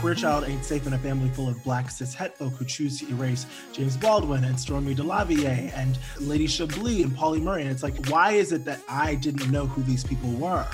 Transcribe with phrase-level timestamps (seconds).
[0.00, 3.00] Queer Child Ain't Safe in a Family Full of Black Cis Het Folk Who Choose
[3.00, 7.64] to Erase James Baldwin and Stormy DeLarverie and Lady Chablis and Pauli Murray.
[7.64, 10.66] And it's like, why is it that I didn't know who these people were?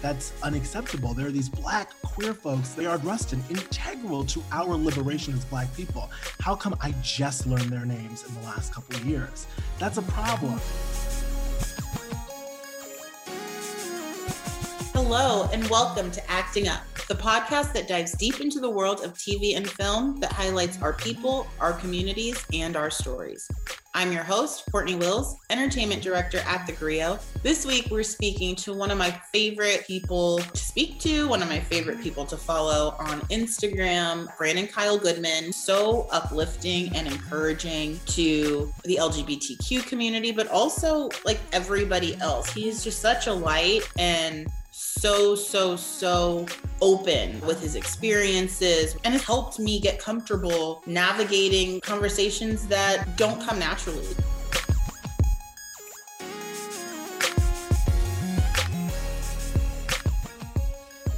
[0.00, 1.12] That's unacceptable.
[1.12, 5.76] There are these black queer folks, they are Rustin, integral to our liberation as black
[5.76, 6.10] people.
[6.40, 9.46] How come I just learned their names in the last couple of years?
[9.78, 10.58] That's a problem.
[14.94, 19.14] Hello, and welcome to Acting Up, the podcast that dives deep into the world of
[19.14, 23.50] TV and film that highlights our people, our communities, and our stories.
[23.94, 27.18] I'm your host, Cortney Wills, Entertainment Director at The Grio.
[27.42, 31.48] This week, we're speaking to one of my favorite people to speak to, one of
[31.48, 35.52] my favorite people to follow on Instagram, Brandon Kyle Goodman.
[35.52, 42.52] So uplifting and encouraging to the LGBTQ community, but also like everybody else.
[42.52, 44.46] He's just such a light and
[45.00, 46.44] so, so, so
[46.82, 53.58] open with his experiences and has helped me get comfortable navigating conversations that don't come
[53.58, 54.04] naturally.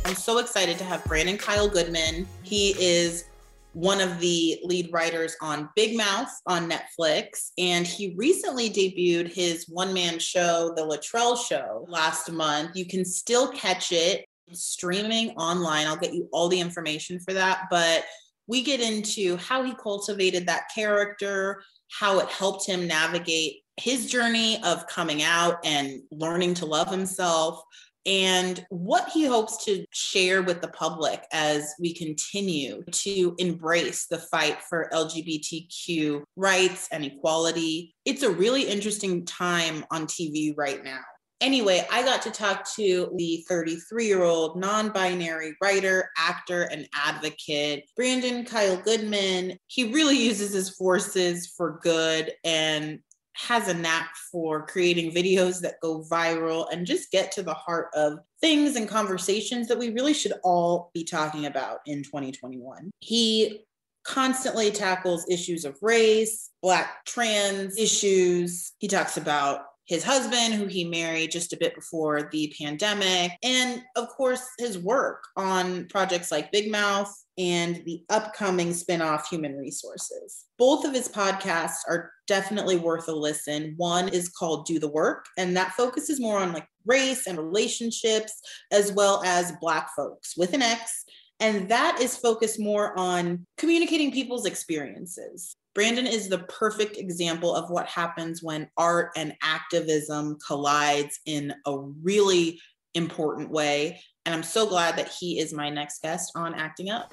[0.05, 2.29] I'm so excited to have Brandon Kyle Goodman.
[2.45, 3.25] He is
[3.73, 7.51] one of the lead writers on Big Mouth on Netflix.
[7.59, 12.73] And he recently debuted his one man show, The Latrell Show, last month.
[12.75, 15.87] You can still catch it streaming online.
[15.87, 17.65] I'll get you all the information for that.
[17.71, 18.05] But
[18.47, 21.63] we get into how he cultivated that character,
[21.99, 27.63] how it helped him navigate his journey of coming out and learning to love himself,
[28.07, 34.19] and what he hopes to share with the public as we continue to embrace the
[34.19, 37.95] fight for LGBTQ rights and equality.
[38.05, 41.01] It's a really interesting time on TV right now.
[41.41, 46.87] Anyway, I got to talk to the 33 year old non binary writer, actor, and
[46.95, 49.59] advocate, Brandon Kyle Goodman.
[49.67, 53.01] He really uses his forces for good and
[53.35, 57.89] has a knack for creating videos that go viral and just get to the heart
[57.95, 62.91] of things and conversations that we really should all be talking about in 2021.
[63.01, 63.65] He
[64.05, 68.73] constantly tackles issues of race, Black trans issues.
[68.79, 73.83] He talks about his husband, who he married just a bit before the pandemic, and
[73.97, 80.45] of course, his work on projects like Big Mouth and the upcoming spinoff Human Resources.
[80.59, 83.75] Both of his podcasts are definitely worth a listen.
[83.77, 88.33] One is called Do the Work, and that focuses more on like race and relationships,
[88.71, 91.05] as well as Black folks with an X.
[91.41, 95.57] And that is focused more on communicating people's experiences.
[95.75, 101.79] Brandon is the perfect example of what happens when art and activism collides in a
[101.79, 102.61] really
[102.95, 104.01] important way.
[104.25, 107.13] And I'm so glad that he is my next guest on Acting Up.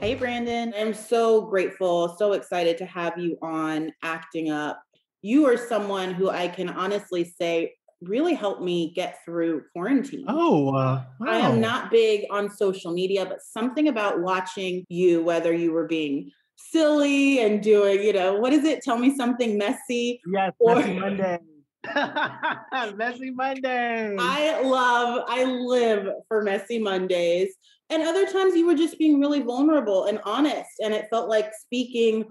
[0.00, 0.74] Hey, Brandon.
[0.76, 4.82] I'm so grateful, so excited to have you on Acting Up.
[5.22, 7.72] You are someone who I can honestly say
[8.02, 10.26] really helped me get through quarantine.
[10.28, 11.26] Oh, uh, wow.
[11.26, 15.86] I am not big on social media, but something about watching you, whether you were
[15.86, 18.82] being silly and doing, you know, what is it?
[18.82, 20.20] Tell me something messy.
[20.26, 21.38] Yes, or, messy Monday.
[22.96, 24.16] messy Monday.
[24.18, 27.54] I love, I live for messy Mondays.
[27.90, 30.70] And other times you were just being really vulnerable and honest.
[30.82, 32.24] And it felt like speaking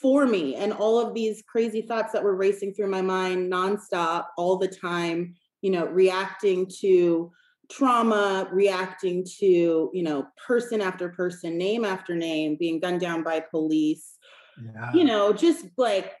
[0.00, 4.26] for me and all of these crazy thoughts that were racing through my mind nonstop
[4.36, 7.32] all the time you know reacting to
[7.70, 13.40] trauma reacting to you know person after person name after name being gunned down by
[13.40, 14.16] police
[14.62, 14.90] yeah.
[14.94, 16.14] you know just like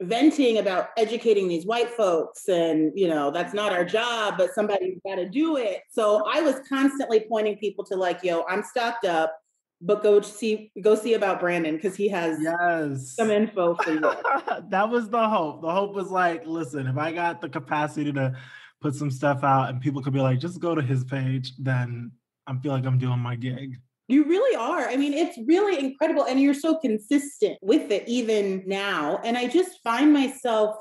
[0.00, 4.98] venting about educating these white folks and you know that's not our job but somebody's
[5.06, 9.04] got to do it so i was constantly pointing people to like yo i'm stocked
[9.04, 9.36] up
[9.82, 14.00] but go see go see about Brandon because he has yes some info for you.
[14.68, 15.60] that was the hope.
[15.60, 18.36] The hope was like, listen, if I got the capacity to
[18.82, 22.10] put some stuff out and people could be like, just go to his page, then
[22.46, 23.76] I feel like I'm doing my gig.
[24.08, 24.88] You really are.
[24.88, 26.24] I mean, it's really incredible.
[26.24, 29.20] And you're so consistent with it even now.
[29.24, 30.76] And I just find myself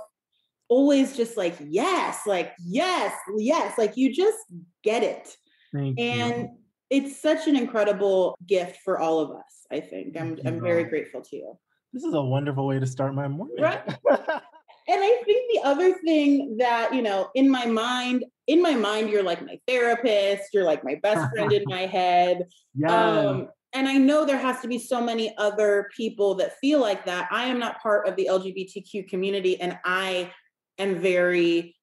[0.67, 3.77] always just like, yes, like, yes, yes.
[3.77, 4.39] Like you just
[4.83, 5.35] get it.
[5.73, 6.49] Thank and you
[6.91, 9.65] it's such an incredible gift for all of us.
[9.71, 11.57] I think I'm I'm very grateful to you.
[11.93, 13.55] This is a wonderful way to start my morning.
[13.59, 13.81] Right.
[14.91, 19.09] and I think the other thing that, you know, in my mind, in my mind,
[19.09, 22.47] you're like my therapist, you're like my best friend in my head.
[22.75, 22.93] Yeah.
[22.93, 27.05] Um, and I know there has to be so many other people that feel like
[27.05, 27.29] that.
[27.31, 30.31] I am not part of the LGBTQ community and I
[30.77, 31.75] am very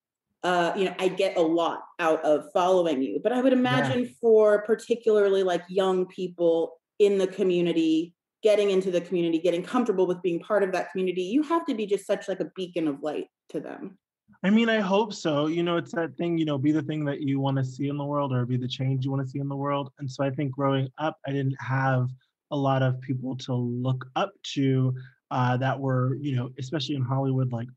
[0.45, 3.19] uh, you know, I get a lot out of following you.
[3.21, 4.11] But I would imagine yeah.
[4.21, 10.23] for particularly like young people in the community, getting into the community, getting comfortable with
[10.23, 13.03] being part of that community, you have to be just such like a beacon of
[13.03, 13.99] light to them.
[14.45, 15.47] I mean, I hope so.
[15.47, 17.89] You know, it's that thing, you know, be the thing that you want to see
[17.89, 19.91] in the world or be the change you want to see in the world.
[19.99, 22.09] And so I think growing up, I didn't have
[22.53, 24.95] a lot of people to look up to
[25.31, 27.69] uh, that were, you know, especially in Hollywood, like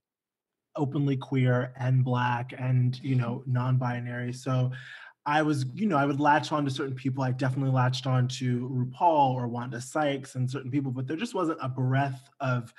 [0.75, 4.31] openly queer and black and, you know, non-binary.
[4.31, 4.71] So
[5.25, 7.23] I was, you know, I would latch on to certain people.
[7.23, 11.35] I definitely latched on to RuPaul or Wanda Sykes and certain people, but there just
[11.35, 12.73] wasn't a breadth of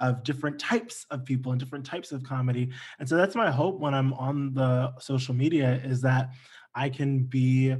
[0.00, 2.68] of different types of people and different types of comedy.
[2.98, 6.32] And so that's my hope when I'm on the social media is that
[6.74, 7.74] I can be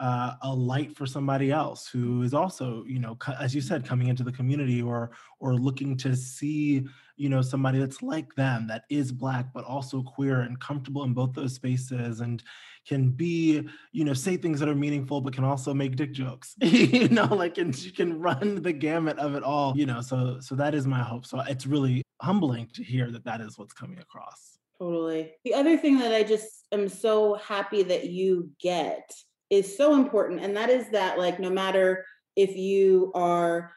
[0.00, 4.08] uh, a light for somebody else who is also, you know, as you said, coming
[4.08, 5.10] into the community or
[5.40, 6.86] or looking to see,
[7.16, 11.12] you know, somebody that's like them, that is black but also queer and comfortable in
[11.12, 12.42] both those spaces, and
[12.88, 16.54] can be, you know, say things that are meaningful, but can also make dick jokes,
[16.60, 20.00] you know, like, and she can run the gamut of it all, you know.
[20.00, 21.26] So, so that is my hope.
[21.26, 24.58] So it's really humbling to hear that that is what's coming across.
[24.80, 25.32] Totally.
[25.44, 29.10] The other thing that I just am so happy that you get
[29.50, 32.04] is so important, and that is that, like, no matter
[32.36, 33.72] if you are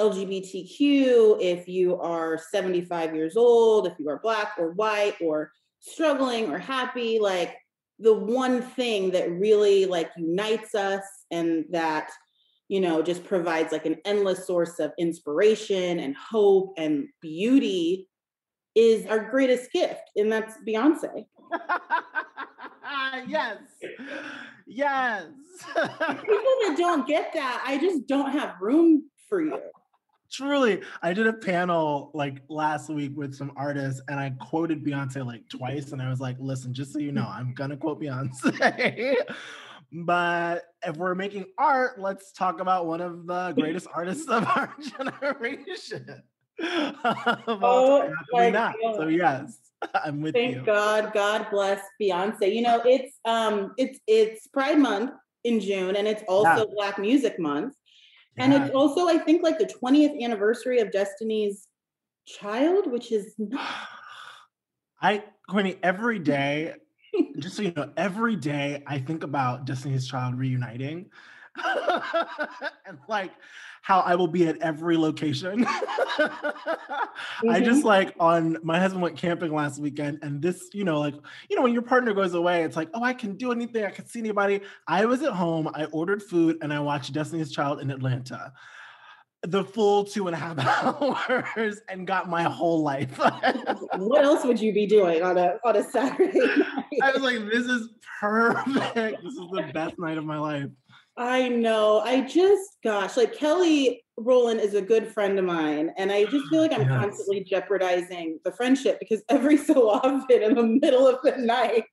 [0.00, 6.50] LGBTQ, if you are 75 years old, if you are black or white or struggling
[6.50, 7.54] or happy, like
[7.98, 12.10] the one thing that really like unites us and that
[12.68, 18.08] you know just provides like an endless source of inspiration and hope and beauty
[18.74, 21.26] is our greatest gift and that's beyonce.
[23.28, 23.58] Yes.
[24.66, 25.24] Yes.
[25.74, 29.60] People that don't get that i just don't have room for you
[30.30, 35.24] truly i did a panel like last week with some artists and i quoted beyonce
[35.24, 39.16] like twice and i was like listen just so you know i'm gonna quote beyonce.
[39.92, 44.74] But if we're making art let's talk about one of the greatest artists of our
[44.98, 46.22] generation.
[47.46, 48.74] Oh my God.
[48.96, 49.58] so yes
[49.94, 50.54] i'm with thank you.
[50.54, 52.54] Thank god god bless beyonce.
[52.54, 55.10] You know it's um it's it's pride month
[55.44, 56.74] in june and it's also yeah.
[56.74, 57.74] black music month
[58.38, 61.68] and it's also, I think, like the 20th anniversary of Destiny's
[62.26, 63.34] Child, which is
[65.00, 66.74] I Courtney, every day,
[67.38, 71.10] just so you know, every day I think about Destiny's Child reuniting.
[72.86, 73.32] and like
[73.86, 75.64] how I will be at every location.
[75.64, 77.48] mm-hmm.
[77.48, 77.86] I just mm-hmm.
[77.86, 81.14] like on my husband went camping last weekend, and this, you know, like,
[81.48, 83.90] you know, when your partner goes away, it's like, oh, I can do anything, I
[83.90, 84.60] can see anybody.
[84.88, 88.52] I was at home, I ordered food, and I watched Destiny's Child in Atlanta.
[89.42, 90.58] The full two and a half
[91.38, 93.16] hours and got my whole life.
[93.98, 97.00] what else would you be doing on a on a Saturday night?
[97.02, 99.22] I was like, this is perfect.
[99.22, 100.70] This is the best night of my life.
[101.16, 102.00] I know.
[102.00, 105.92] I just, gosh, like Kelly Rowland is a good friend of mine.
[105.96, 106.88] And I just feel like I'm yes.
[106.88, 111.84] constantly jeopardizing the friendship because every so often in the middle of the night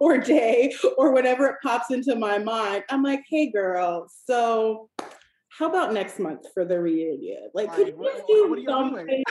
[0.00, 4.88] or day or whenever it pops into my mind, I'm like, hey, girl, so
[5.58, 7.50] how about next month for the reunion?
[7.52, 9.22] Like, could you just do something?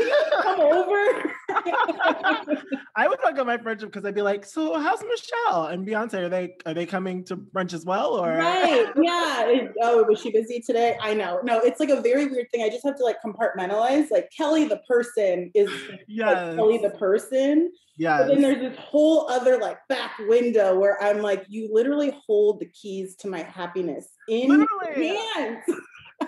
[0.43, 1.33] come over?
[2.95, 6.13] I would fuck up my friendship because I'd be like, so how's Michelle and Beyonce?
[6.13, 8.11] Are they are they coming to brunch as well?
[8.11, 8.87] Or right?
[8.95, 9.67] Yeah.
[9.81, 10.95] oh, was she busy today?
[11.01, 11.39] I know.
[11.43, 12.61] No, it's like a very weird thing.
[12.63, 14.11] I just have to like compartmentalize.
[14.11, 15.71] Like Kelly, the person, is
[16.07, 16.35] yes.
[16.35, 17.71] like Kelly, the person.
[17.97, 18.19] Yeah.
[18.19, 22.59] But then there's this whole other like back window where I'm like, you literally hold
[22.59, 25.07] the keys to my happiness in literally.
[25.07, 25.63] your hands.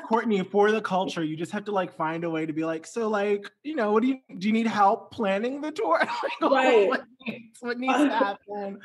[0.08, 2.86] Courtney, for the culture, you just have to like find a way to be like,
[2.86, 6.00] so like, you know, what do you do you need help planning the tour?
[6.42, 6.88] like, right.
[6.88, 8.80] What needs, what needs to happen?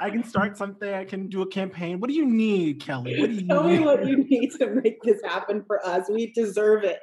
[0.00, 2.00] I can start something, I can do a campaign.
[2.00, 3.20] What do you need, Kelly?
[3.20, 3.80] What do you Tell need?
[3.80, 6.08] me what you need to make this happen for us.
[6.08, 7.00] We deserve it.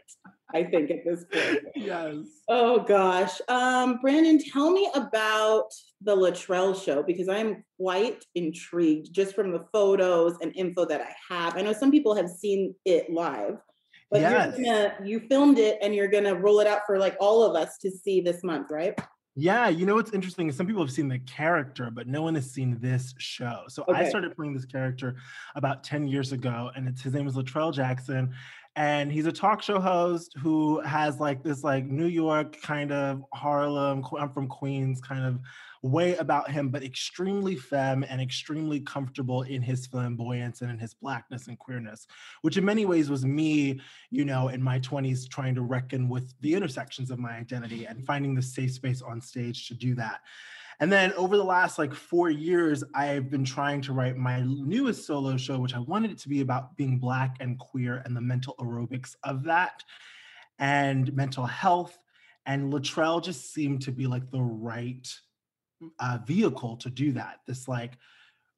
[0.53, 1.59] I think at this point.
[1.75, 2.15] Yes.
[2.47, 3.39] Oh gosh.
[3.47, 5.69] Um, Brandon, tell me about
[6.01, 11.33] the Latrell show because I'm quite intrigued just from the photos and info that I
[11.33, 11.55] have.
[11.55, 13.57] I know some people have seen it live,
[14.11, 14.55] but yes.
[14.55, 17.77] gonna, you filmed it and you're gonna roll it out for like all of us
[17.79, 18.99] to see this month, right?
[19.35, 22.35] Yeah, you know what's interesting is some people have seen the character, but no one
[22.35, 23.61] has seen this show.
[23.69, 23.99] So okay.
[23.99, 25.15] I started playing this character
[25.55, 28.33] about 10 years ago, and it's his name is Latrell Jackson
[28.79, 33.25] and he's a talk show host who has like this like New York kind of
[33.33, 35.41] Harlem, I'm from Queens kind of
[35.81, 40.93] way about him, but extremely femme and extremely comfortable in his flamboyance and in his
[40.93, 42.07] blackness and queerness,
[42.41, 46.33] which in many ways was me, you know, in my 20s trying to reckon with
[46.41, 50.21] the intersections of my identity and finding the safe space on stage to do that.
[50.81, 55.05] And then over the last like four years, I've been trying to write my newest
[55.05, 58.21] solo show, which I wanted it to be about being Black and queer and the
[58.21, 59.83] mental aerobics of that
[60.57, 61.97] and mental health.
[62.45, 65.07] And Latrell just seemed to be like the right
[65.99, 67.39] uh, vehicle to do that.
[67.47, 67.97] This like,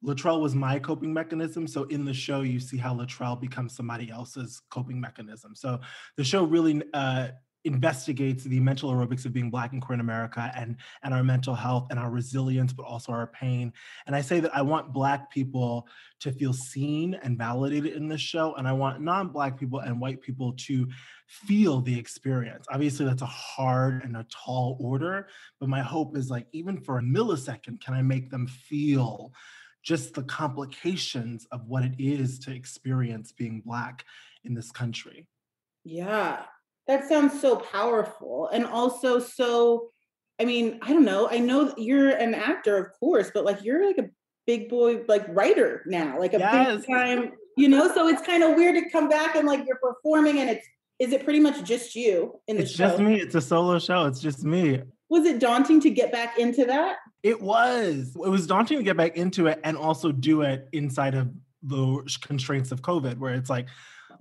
[0.04, 1.66] Latrell was my coping mechanism.
[1.66, 5.54] So in the show, you see how Latrell becomes somebody else's coping mechanism.
[5.54, 5.78] So
[6.16, 7.28] the show really uh,
[7.64, 11.54] investigates the mental aerobics of being black and queer in america and and our mental
[11.54, 13.72] health and our resilience but also our pain.
[14.06, 15.86] And i say that i want black people
[16.20, 20.20] to feel seen and validated in this show and i want non-black people and white
[20.20, 20.88] people to
[21.26, 22.66] feel the experience.
[22.70, 25.28] Obviously that's a hard and a tall order
[25.60, 29.32] but my hope is like even for a millisecond can i make them feel
[29.82, 34.04] just the complications of what it is to experience being black
[34.44, 35.26] in this country?
[35.84, 36.44] Yeah
[36.88, 39.92] that sounds so powerful and also so
[40.40, 41.28] I mean, I don't know.
[41.30, 44.10] I know you're an actor, of course, but like you're like a
[44.46, 46.78] big boy like writer now, like a yes.
[46.78, 47.92] big time, you know.
[47.94, 50.66] So it's kind of weird to come back and like you're performing, and it's
[50.98, 52.86] is it pretty much just you in the it's show?
[52.86, 53.20] It's just me.
[53.20, 54.06] It's a solo show.
[54.06, 54.82] It's just me.
[55.10, 56.96] Was it daunting to get back into that?
[57.22, 58.16] It was.
[58.16, 61.30] It was daunting to get back into it and also do it inside of
[61.62, 63.68] the constraints of COVID, where it's like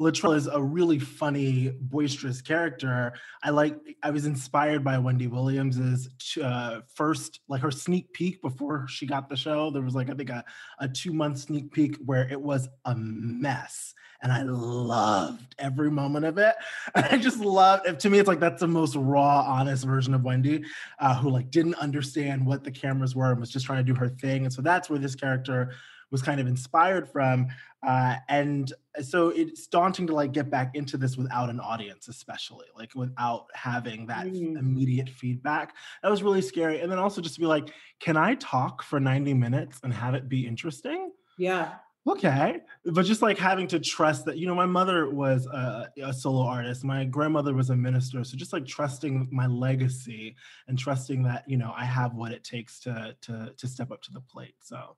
[0.01, 3.13] Latrell is a really funny, boisterous character.
[3.43, 3.77] I like.
[4.01, 6.09] I was inspired by Wendy Williams's
[6.43, 9.69] uh, first, like her sneak peek before she got the show.
[9.69, 10.43] There was like I think a,
[10.79, 13.93] a two month sneak peek where it was a mess,
[14.23, 16.55] and I loved every moment of it.
[16.95, 17.99] I just loved.
[17.99, 20.63] To me, it's like that's the most raw, honest version of Wendy,
[20.99, 23.97] uh, who like didn't understand what the cameras were and was just trying to do
[23.97, 24.45] her thing.
[24.45, 25.73] And so that's where this character
[26.11, 27.47] was kind of inspired from.
[27.85, 32.67] Uh, and so it's daunting to like get back into this without an audience, especially
[32.77, 34.57] like without having that mm.
[34.57, 35.75] immediate feedback.
[36.03, 36.81] That was really scary.
[36.81, 40.13] And then also just to be like, can I talk for 90 minutes and have
[40.13, 41.11] it be interesting?
[41.37, 41.73] Yeah.
[42.07, 42.59] Okay.
[42.85, 46.43] But just like having to trust that, you know, my mother was a, a solo
[46.43, 48.23] artist, my grandmother was a minister.
[48.23, 50.35] So just like trusting my legacy
[50.67, 54.01] and trusting that, you know, I have what it takes to to to step up
[54.03, 54.55] to the plate.
[54.61, 54.97] So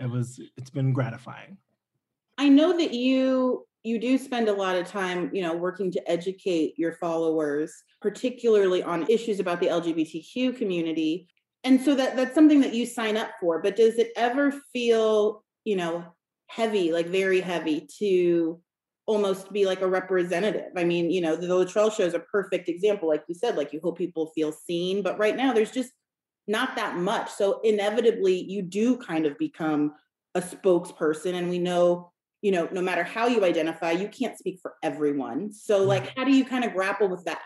[0.00, 1.58] it was it's been gratifying.
[2.38, 6.10] I know that you you do spend a lot of time you know working to
[6.10, 11.28] educate your followers particularly on issues about the lgbtq community.
[11.62, 15.44] And so that that's something that you sign up for but does it ever feel
[15.64, 16.04] you know
[16.48, 18.60] heavy like very heavy to
[19.06, 20.72] almost be like a representative?
[20.76, 23.72] I mean you know the Latrell show is a perfect example like you said like
[23.72, 25.92] you hope people feel seen but right now there's just
[26.50, 27.30] not that much.
[27.30, 29.94] So inevitably, you do kind of become
[30.34, 31.34] a spokesperson.
[31.34, 35.52] And we know, you know, no matter how you identify, you can't speak for everyone.
[35.52, 35.86] So, mm.
[35.86, 37.40] like, how do you kind of grapple with that?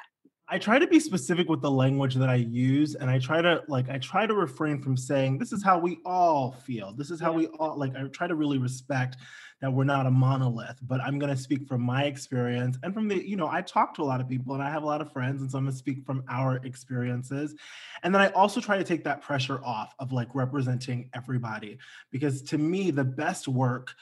[0.47, 3.63] I try to be specific with the language that I use and I try to
[3.67, 6.93] like I try to refrain from saying this is how we all feel.
[6.93, 9.17] This is how we all like I try to really respect
[9.63, 13.09] that we're not a monolith, but I'm going to speak from my experience and from
[13.09, 15.01] the, you know, I talk to a lot of people and I have a lot
[15.01, 15.41] of friends.
[15.41, 17.55] And so I'm going to speak from our experiences.
[18.03, 21.79] And then I also try to take that pressure off of like representing everybody,
[22.11, 23.95] because to me, the best work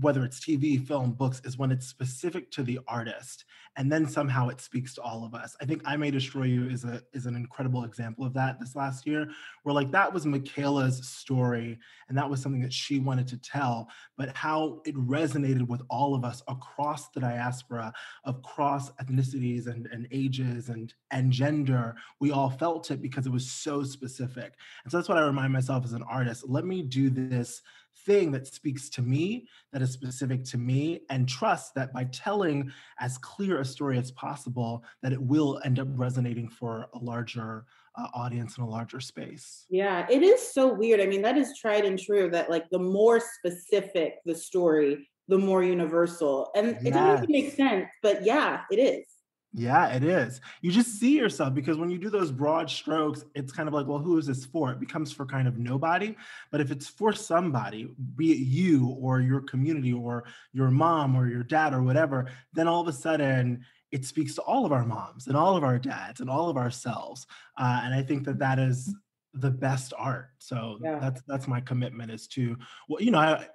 [0.00, 3.44] whether it's TV, film, books, is when it's specific to the artist,
[3.80, 5.56] and then somehow it speaks to all of us.
[5.62, 8.76] I think I May Destroy You is a is an incredible example of that this
[8.76, 9.30] last year,
[9.62, 11.78] where like that was Michaela's story,
[12.10, 16.14] and that was something that she wanted to tell, but how it resonated with all
[16.14, 17.90] of us across the diaspora,
[18.26, 21.96] across ethnicities and, and ages and and gender.
[22.20, 24.56] We all felt it because it was so specific.
[24.84, 26.46] And so that's what I remind myself as an artist.
[26.46, 27.62] Let me do this
[28.06, 32.70] thing that speaks to me, that is specific to me, and trust that by telling
[32.98, 37.64] as clear a story as possible, that it will end up resonating for a larger
[37.96, 39.66] uh, audience in a larger space.
[39.68, 41.00] Yeah, it is so weird.
[41.00, 45.38] I mean, that is tried and true that like the more specific the story, the
[45.38, 46.50] more universal.
[46.54, 46.82] And yes.
[46.84, 49.06] it doesn't make sense, but yeah, it is.
[49.52, 50.40] Yeah, it is.
[50.62, 53.86] You just see yourself because when you do those broad strokes, it's kind of like,
[53.86, 54.70] well, who is this for?
[54.70, 56.14] It becomes for kind of nobody.
[56.52, 61.26] But if it's for somebody, be it you or your community or your mom or
[61.26, 64.84] your dad or whatever, then all of a sudden it speaks to all of our
[64.84, 67.26] moms and all of our dads and all of ourselves.
[67.58, 68.94] Uh, and I think that that is
[69.34, 70.30] the best art.
[70.38, 70.98] So yeah.
[71.00, 72.56] that's that's my commitment is to
[72.88, 73.48] well, you know, I,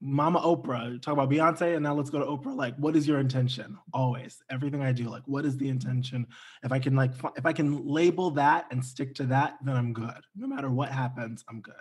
[0.00, 2.56] Mama Oprah, talk about Beyonce, and now let's go to Oprah.
[2.56, 3.76] Like, what is your intention?
[3.92, 6.26] Always, everything I do, like, what is the intention?
[6.62, 9.92] If I can, like, if I can label that and stick to that, then I'm
[9.92, 10.20] good.
[10.34, 11.74] No matter what happens, I'm good.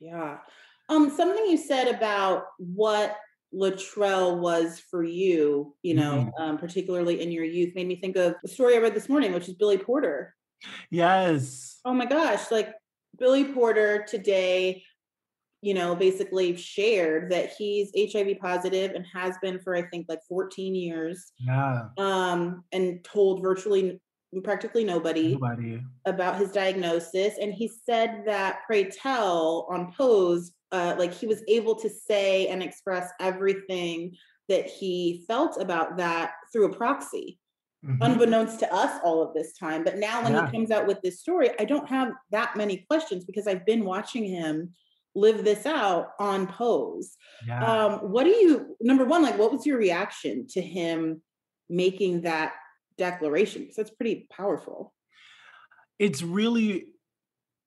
[0.00, 0.38] Yeah.
[0.88, 3.16] Um, something you said about what
[3.54, 6.42] Latrell was for you, you know, mm-hmm.
[6.42, 9.32] um, particularly in your youth, made me think of the story I read this morning,
[9.32, 10.34] which is Billy Porter.
[10.90, 11.80] Yes.
[11.84, 12.74] Oh my gosh, like
[13.18, 14.84] Billy Porter today,
[15.62, 20.18] you know, basically shared that he's HIV positive and has been for I think like
[20.28, 21.32] 14 years.
[21.38, 21.84] Yeah.
[21.96, 24.00] Um, and told virtually
[24.42, 25.80] practically nobody, Nobody.
[26.06, 27.34] about his diagnosis.
[27.40, 32.48] And he said that Pray Tell on Pose, uh, like he was able to say
[32.48, 34.16] and express everything
[34.48, 37.38] that he felt about that through a proxy
[37.84, 37.98] Mhm.
[38.00, 39.84] unbeknownst to us all of this time.
[39.84, 40.46] But now when Yeah.
[40.46, 43.84] he comes out with this story, I don't have that many questions because I've been
[43.84, 44.72] watching him
[45.14, 47.16] live this out on pose.
[47.46, 47.64] Yeah.
[47.64, 51.22] Um, what do you number one, like what was your reaction to him
[51.68, 52.54] making that
[52.96, 53.62] declaration?
[53.62, 54.94] Because that's pretty powerful.
[55.98, 56.86] it's really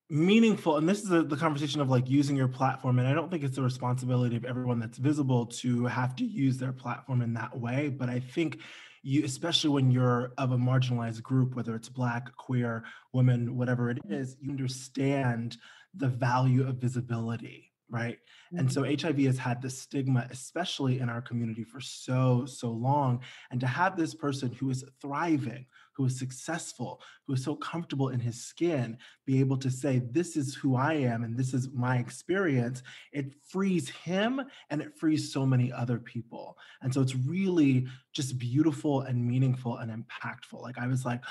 [0.08, 3.28] meaningful and this is the, the conversation of like using your platform and i don't
[3.28, 7.34] think it's the responsibility of everyone that's visible to have to use their platform in
[7.34, 8.60] that way but i think
[9.02, 13.98] you especially when you're of a marginalized group whether it's black queer women whatever it
[14.08, 15.56] is you understand
[15.96, 18.18] the value of visibility right?
[18.56, 19.06] And so mm-hmm.
[19.06, 23.20] hiv has had this stigma especially in our community for so so long.
[23.50, 28.10] And to have this person who is thriving who is successful who is so comfortable
[28.10, 31.70] in his skin be able to say this is who i am and this is
[31.72, 36.56] my experience it frees him and it frees so many other people.
[36.82, 40.60] And so it's really just beautiful and meaningful and impactful.
[40.62, 41.22] Like i was like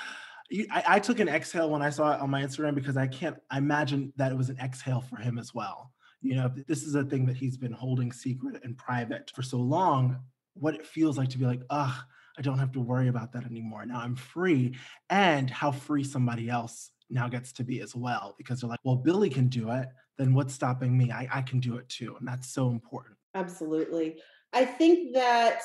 [0.70, 3.36] I, I took an exhale when I saw it on my Instagram because I can't
[3.54, 5.92] imagine that it was an exhale for him as well.
[6.22, 9.58] You know, this is a thing that he's been holding secret and private for so
[9.58, 10.18] long.
[10.54, 11.94] What it feels like to be like, ugh,
[12.38, 13.84] I don't have to worry about that anymore.
[13.86, 14.76] Now I'm free,
[15.10, 18.96] and how free somebody else now gets to be as well because they're like, well,
[18.96, 19.88] Billy can do it.
[20.18, 21.12] Then what's stopping me?
[21.12, 22.16] I, I can do it too.
[22.18, 23.16] And that's so important.
[23.34, 24.20] Absolutely.
[24.52, 25.60] I think that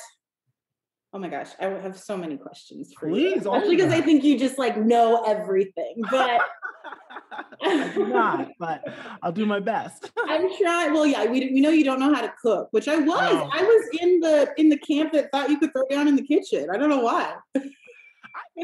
[1.12, 3.14] oh my gosh, I have so many questions for you.
[3.14, 5.96] Please, all Especially because I think you just like know everything.
[6.10, 6.40] But
[7.62, 8.84] I do not, but
[9.22, 10.10] I'll do my best.
[10.28, 10.92] I'm trying.
[10.92, 13.32] Well, yeah, we, we know you don't know how to cook, which I was.
[13.32, 13.50] No.
[13.52, 16.26] I was in the in the camp that thought you could throw down in the
[16.26, 16.68] kitchen.
[16.72, 17.34] I don't know why.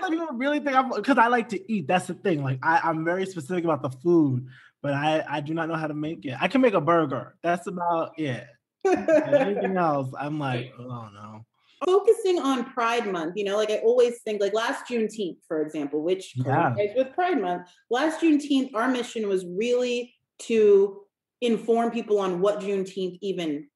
[0.01, 1.87] Some people really think I'm because I like to eat.
[1.87, 2.43] That's the thing.
[2.43, 4.47] Like I, I'm very specific about the food,
[4.83, 6.37] but I, I do not know how to make it.
[6.41, 7.37] I can make a burger.
[7.43, 8.47] That's about it.
[8.87, 11.45] Anything else, I'm like, oh no.
[11.85, 16.03] Focusing on Pride Month, you know, like I always think, like last Juneteenth, for example,
[16.03, 16.73] which Yeah.
[16.75, 17.69] coincides with Pride Month.
[17.91, 21.03] Last Juneteenth, our mission was really to
[21.41, 23.69] inform people on what Juneteenth even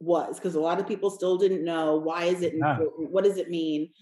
[0.00, 2.72] was, because a lot of people still didn't know why is it Yeah.
[2.72, 3.92] important, what does it mean.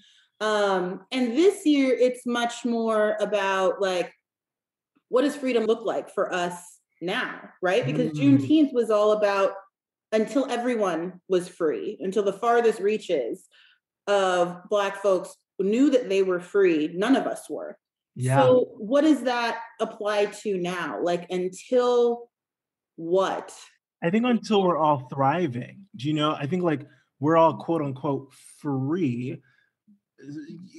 [0.40, 4.12] Um, and this year, it's much more about like,
[5.08, 7.84] what does freedom look like for us now, right?
[7.84, 8.38] Because Mm.
[8.38, 9.54] Juneteenth was all about
[10.12, 13.46] until everyone was free, until the farthest reaches
[14.06, 17.76] of Black folks knew that they were free, none of us were.
[18.14, 18.40] Yeah.
[18.40, 21.00] So, what does that apply to now?
[21.02, 22.30] Like, until
[22.96, 23.54] what?
[24.02, 26.32] I think until we're all thriving, do you know?
[26.32, 26.82] I think like
[27.20, 29.42] we're all quote unquote free,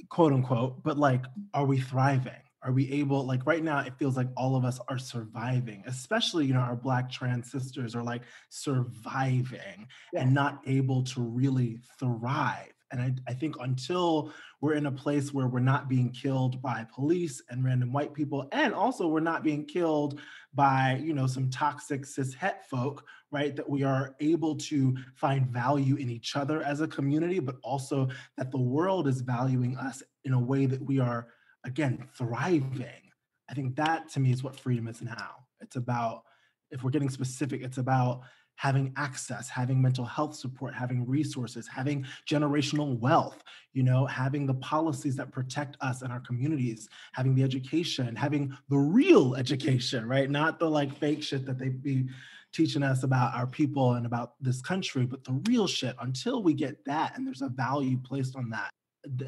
[0.08, 2.32] quote unquote, but like, are we thriving?
[2.62, 6.46] Are we able, like right now, it feels like all of us are surviving, especially,
[6.46, 12.72] you know, our Black trans sisters are like surviving and not able to really thrive.
[12.92, 16.84] And I, I think until we're in a place where we're not being killed by
[16.92, 20.18] police and random white people, and also we're not being killed
[20.52, 23.54] by, you know, some toxic cis het folk, right?
[23.54, 28.08] That we are able to find value in each other as a community, but also
[28.36, 31.28] that the world is valuing us in a way that we are,
[31.64, 33.10] again, thriving.
[33.48, 35.46] I think that to me is what freedom is now.
[35.60, 36.22] It's about,
[36.70, 38.22] if we're getting specific, it's about
[38.60, 43.42] having access, having mental health support, having resources, having generational wealth,
[43.72, 48.54] you know, having the policies that protect us and our communities, having the education, having
[48.68, 50.30] the real education, right?
[50.30, 52.06] Not the like fake shit that they be
[52.52, 55.96] teaching us about our people and about this country, but the real shit.
[56.00, 58.79] Until we get that and there's a value placed on that, th-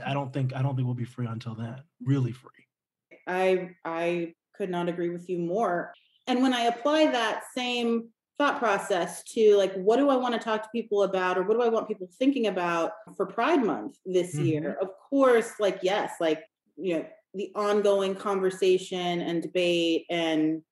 [0.04, 1.76] I don't think I don't think we'll be free until then.
[2.04, 2.50] Really free.
[3.26, 5.92] I I could not agree with you more.
[6.26, 8.08] And when I apply that same
[8.38, 11.54] thought process to like what do I want to talk to people about or what
[11.54, 14.46] do I want people thinking about for Pride Month this mm-hmm.
[14.46, 14.78] year?
[14.80, 16.42] Of course, like yes, like
[16.76, 20.62] you know, the ongoing conversation and debate and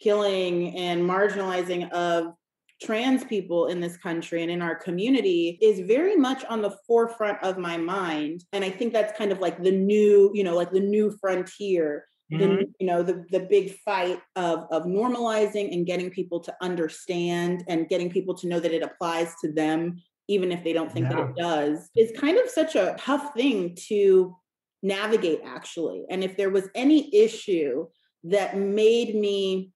[0.00, 2.34] killing and marginalizing of
[2.80, 7.42] trans people in this country and in our community is very much on the forefront
[7.42, 8.44] of my mind.
[8.52, 12.06] And i think that's kind of like the new you know like the new frontier
[12.30, 12.62] the mm-hmm.
[12.78, 17.88] you know the the big fight of of normalizing and getting people to understand and
[17.88, 19.96] getting people to know that it applies to them
[20.28, 23.74] even if they don't think that it does is kind of such a tough thing
[23.88, 24.36] to
[24.82, 26.04] navigate actually.
[26.10, 27.86] And if there was any issue
[28.24, 29.72] that made me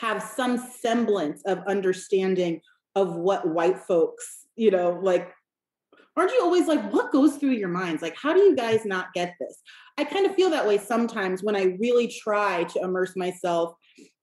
[0.00, 2.60] have some semblance of understanding
[2.94, 5.32] of what white folks, you know, like
[6.18, 9.12] aren't you always like what goes through your minds like how do you guys not
[9.14, 9.62] get this
[9.96, 13.74] i kind of feel that way sometimes when i really try to immerse myself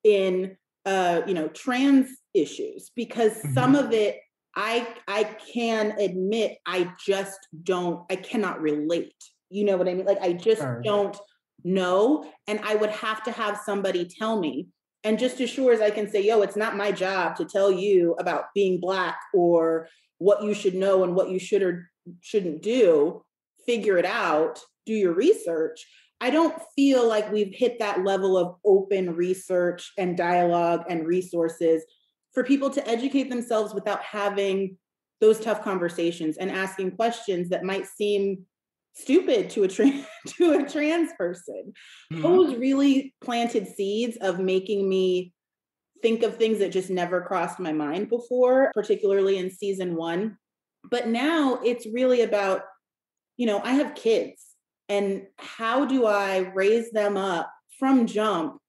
[0.04, 3.54] in uh you know trans issues because mm-hmm.
[3.54, 4.20] some of it
[4.58, 9.16] i i can admit i just don't i cannot relate
[9.50, 10.82] you know what i mean like i just sure.
[10.84, 11.18] don't
[11.64, 14.68] know and i would have to have somebody tell me
[15.06, 17.72] and just as sure as i can say yo it's not my job to tell
[17.72, 19.88] you about being black or
[20.18, 21.89] what you should know and what you should or
[22.22, 23.24] shouldn't do,
[23.65, 25.86] figure it out, do your research.
[26.22, 31.84] I don't feel like we've hit that level of open research and dialogue and resources
[32.34, 34.78] for people to educate themselves without having
[35.22, 38.46] those tough conversations and asking questions that might seem
[38.96, 41.74] stupid to a trans to a trans person.
[42.12, 42.22] Mm-hmm.
[42.22, 45.34] Those really planted seeds of making me
[46.02, 50.38] think of things that just never crossed my mind before, particularly in season one.
[50.90, 52.62] But now it's really about,
[53.38, 54.44] you know, I have kids
[54.88, 58.60] and how do I raise them up from jump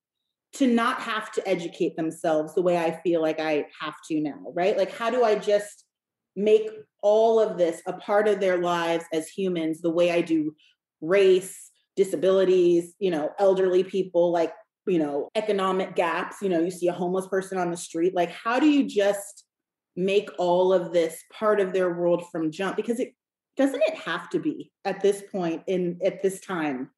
[0.54, 4.52] to not have to educate themselves the way I feel like I have to now,
[4.54, 4.76] right?
[4.76, 5.84] Like, how do I just
[6.36, 6.68] make
[7.02, 10.54] all of this a part of their lives as humans the way I do
[11.00, 14.52] race, disabilities, you know, elderly people, like
[14.86, 16.36] you know, economic gaps.
[16.40, 18.14] You know, you see a homeless person on the street.
[18.14, 19.44] Like, how do you just
[19.96, 22.76] make all of this part of their world from jump?
[22.76, 23.14] Because it
[23.56, 26.90] doesn't it have to be at this point in at this time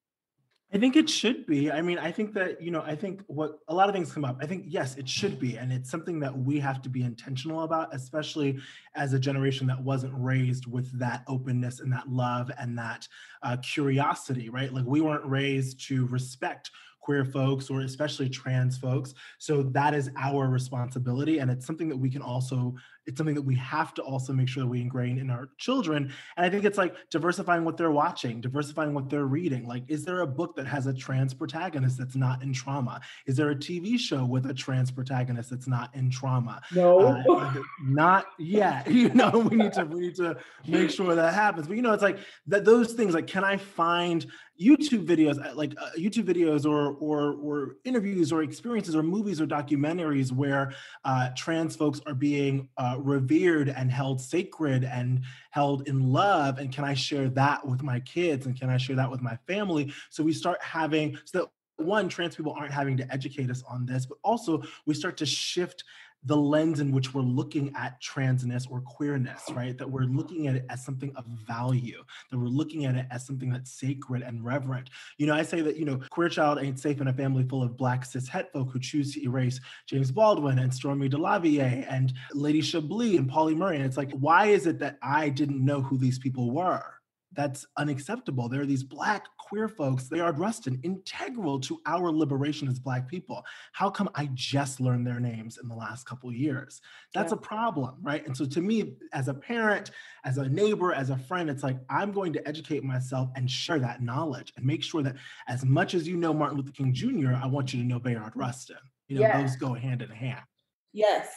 [0.71, 1.73] I think it should be.
[1.73, 4.25] I mean, I think that, you know, I think what a lot of things come
[4.25, 4.37] up.
[4.43, 5.57] I think, yes, it should be.
[5.57, 8.59] And it's something that we have to be intentional about, especially
[8.95, 13.09] as a generation that wasn't raised with that openness and that love and that
[13.43, 14.71] uh, curiosity, right?
[14.71, 19.15] Like we weren't raised to respect queer folks or especially trans folks.
[19.39, 21.39] So that is our responsibility.
[21.39, 22.75] And it's something that we can also,
[23.09, 26.13] it's something that we have to also make sure that we ingrain in our children.
[26.37, 29.67] And I think it's like diversifying what they're watching, diversifying what they're reading.
[29.67, 33.01] Like, is there a book that has a trans protagonist that's not in trauma?
[33.27, 36.61] Is there a TV show with a trans protagonist that's not in trauma?
[36.71, 36.99] No.
[37.01, 38.87] Uh, not yet.
[38.99, 41.69] You know, we need to we need to make sure that happens.
[41.69, 42.19] But you know, it's like
[42.49, 44.27] that those things like can I find
[44.61, 49.41] YouTube videos, uh, like uh, YouTube videos or, or, or interviews or experiences or movies
[49.41, 50.73] or documentaries where
[51.05, 56.59] uh, trans folks are being uh, revered and held sacred and held in love.
[56.59, 58.47] And can I share that with my kids?
[58.47, 59.93] And can I share that with my family?
[60.11, 61.49] So we start having, so that
[61.79, 65.27] one, trans people aren't having to educate us on this, but also we start to
[65.27, 65.85] shift
[66.25, 69.79] the lens in which we're looking at transness or queerness, right?
[69.79, 73.25] That we're looking at it as something of value, that we're looking at it as
[73.25, 74.91] something that's sacred and reverent.
[75.19, 77.63] You know, I say that, you know, queer child ain't safe in a family full
[77.63, 82.13] of black cis het folk who choose to erase James Baldwin and Stormy DeLarverie and
[82.35, 83.77] Lady Chablis and Pauli Murray.
[83.77, 86.98] And it's like, why is it that I didn't know who these people were?
[87.33, 88.49] That's unacceptable.
[88.49, 93.09] There are these Black queer folks, they are Rustin, integral to our liberation as Black
[93.09, 93.45] people.
[93.73, 96.81] How come I just learned their names in the last couple years?
[97.15, 97.39] That's yeah.
[97.39, 98.27] a problem, right?
[98.27, 99.91] And so to me, as a parent,
[100.25, 103.79] as a neighbor, as a friend, it's like I'm going to educate myself and share
[103.79, 105.17] that knowledge and make sure that
[105.49, 108.33] as much as you know Martin Luther King Jr., I want you to know Bayard
[108.35, 108.77] Rustin.
[109.09, 109.41] You know, yes.
[109.41, 110.43] those go hand in hand.
[110.93, 111.29] Yes.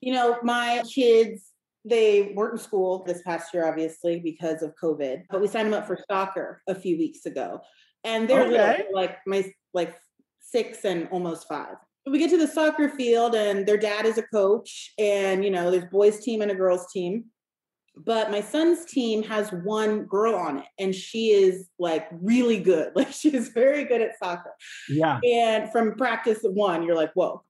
[0.00, 1.51] You know, my kids
[1.84, 5.80] they weren't in school this past year, obviously, because of COVID, but we signed them
[5.80, 7.60] up for soccer a few weeks ago.
[8.04, 8.78] And they're okay.
[8.78, 9.96] little, like my like
[10.40, 11.76] six and almost five.
[12.06, 15.70] We get to the soccer field and their dad is a coach, and you know,
[15.70, 17.24] there's boys team and a girls team.
[17.94, 22.92] But my son's team has one girl on it, and she is like really good.
[22.96, 24.54] Like she's very good at soccer.
[24.88, 25.20] Yeah.
[25.24, 27.42] And from practice one, you're like, whoa,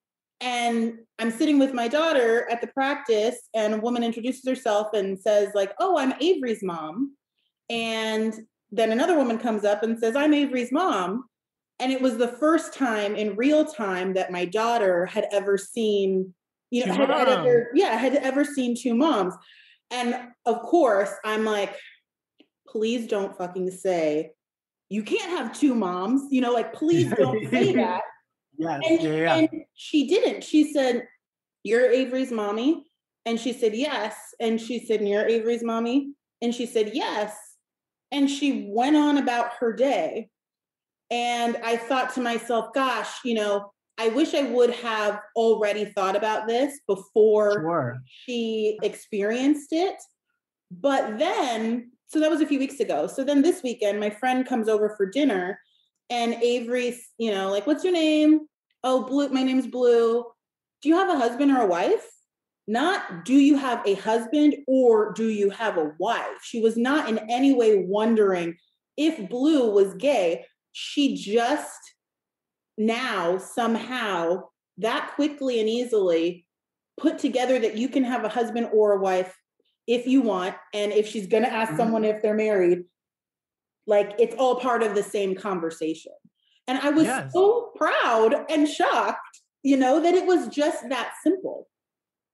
[0.42, 5.18] and i'm sitting with my daughter at the practice and a woman introduces herself and
[5.18, 7.16] says like oh i'm avery's mom.
[7.70, 8.34] And
[8.70, 11.24] then another woman comes up and says i'm avery's mom.
[11.78, 16.34] And it was the first time in real time that my daughter had ever seen
[16.70, 19.34] you know had, had ever, yeah had ever seen two moms.
[19.90, 21.74] And of course i'm like
[22.68, 24.32] please don't fucking say
[24.88, 28.02] you can't have two moms you know like please don't say that.
[28.58, 29.34] Yes, and, yeah, yeah.
[29.36, 30.44] and she didn't.
[30.44, 31.08] She said,
[31.64, 32.84] You're Avery's mommy.
[33.26, 34.14] And she said, Yes.
[34.40, 36.12] And she said, You're Avery's mommy.
[36.40, 37.36] And she said, Yes.
[38.12, 40.28] And she went on about her day.
[41.10, 46.16] And I thought to myself, gosh, you know, I wish I would have already thought
[46.16, 47.98] about this before sure.
[48.06, 49.96] she experienced it.
[50.70, 53.06] But then, so that was a few weeks ago.
[53.06, 55.58] So then this weekend, my friend comes over for dinner
[56.08, 58.46] and Avery's, you know, like, what's your name?
[58.84, 60.24] Oh, Blue, my name's Blue.
[60.82, 62.04] do you have a husband or a wife?
[62.66, 66.42] Not do you have a husband or do you have a wife?
[66.42, 68.56] She was not in any way wondering
[68.96, 70.44] if Blue was gay.
[70.72, 71.78] She just
[72.78, 74.44] now somehow
[74.78, 76.46] that quickly and easily
[76.98, 79.36] put together that you can have a husband or a wife
[79.86, 80.54] if you want.
[80.72, 81.78] And if she's going to ask mm-hmm.
[81.78, 82.84] someone if they're married,
[83.86, 86.12] like it's all part of the same conversation.
[86.72, 87.34] And I was yes.
[87.34, 91.68] so proud and shocked, you know, that it was just that simple.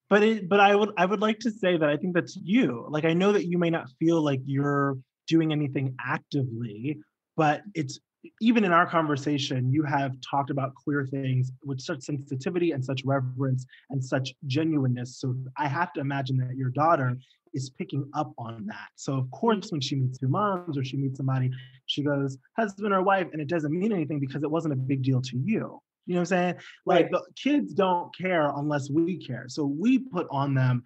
[0.09, 2.87] But it, but I would I would like to say that I think that's you.
[2.89, 4.97] Like I know that you may not feel like you're
[5.27, 7.01] doing anything actively,
[7.37, 7.99] but it's
[8.41, 13.03] even in our conversation, you have talked about queer things with such sensitivity and such
[13.05, 15.19] reverence and such genuineness.
[15.19, 17.19] So I have to imagine that your daughter
[17.55, 18.89] is picking up on that.
[18.95, 21.51] So of course, when she meets two moms or she meets somebody,
[21.89, 25.03] she goes husband or wife, and it doesn't mean anything because it wasn't a big
[25.03, 25.81] deal to you.
[26.07, 26.55] You know what I'm saying?
[26.87, 27.13] Like right.
[27.13, 29.45] the kids don't care unless we care.
[29.49, 30.85] So we put on them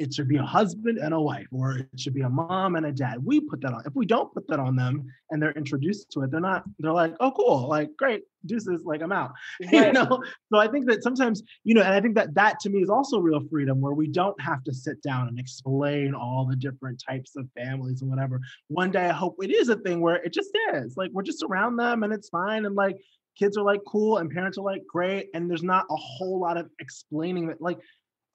[0.00, 2.86] it should be a husband and a wife, or it should be a mom and
[2.86, 3.18] a dad.
[3.22, 3.82] We put that on.
[3.84, 6.90] If we don't put that on them and they're introduced to it, they're not, they're
[6.90, 9.32] like, oh, cool, like, great, deuces, like, I'm out.
[9.72, 9.88] Right.
[9.88, 10.22] you know?
[10.50, 12.88] So I think that sometimes, you know, and I think that that to me is
[12.88, 17.02] also real freedom where we don't have to sit down and explain all the different
[17.06, 18.40] types of families and whatever.
[18.68, 20.96] One day I hope it is a thing where it just is.
[20.96, 22.64] Like, we're just around them and it's fine.
[22.64, 22.96] And like,
[23.38, 25.28] kids are like cool and parents are like great.
[25.34, 27.78] And there's not a whole lot of explaining that, like,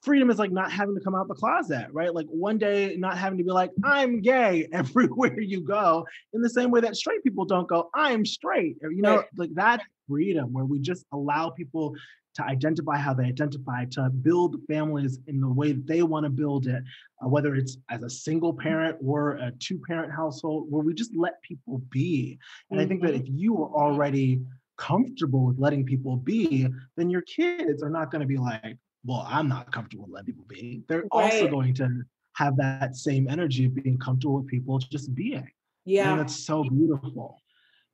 [0.05, 2.13] freedom is like not having to come out the closet, right?
[2.13, 6.49] Like one day not having to be like, I'm gay everywhere you go, in the
[6.49, 8.77] same way that straight people don't go, I'm straight.
[8.81, 9.25] You know, right.
[9.35, 11.95] like that freedom where we just allow people
[12.35, 16.29] to identify how they identify, to build families in the way that they want to
[16.29, 16.83] build it,
[17.23, 21.15] uh, whether it's as a single parent or a two parent household, where we just
[21.15, 22.37] let people be.
[22.69, 22.85] And mm-hmm.
[22.85, 23.21] I think that mm-hmm.
[23.21, 24.41] if you are already
[24.77, 29.25] comfortable with letting people be, then your kids are not going to be like, well,
[29.29, 30.83] I'm not comfortable with letting people be.
[30.87, 31.33] They're right.
[31.33, 35.49] also going to have that same energy of being comfortable with people just being.
[35.85, 36.11] Yeah.
[36.11, 37.41] And it's so beautiful.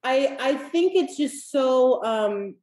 [0.04, 2.56] I I think it's just so um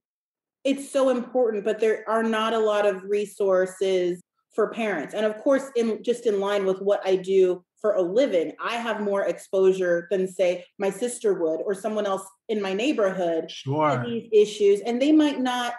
[0.64, 4.20] it's so important, but there are not a lot of resources
[4.54, 5.14] for parents.
[5.14, 8.74] And of course, in just in line with what I do for a living, I
[8.74, 14.02] have more exposure than say my sister would or someone else in my neighborhood sure.
[14.02, 14.80] to these issues.
[14.80, 15.74] And they might not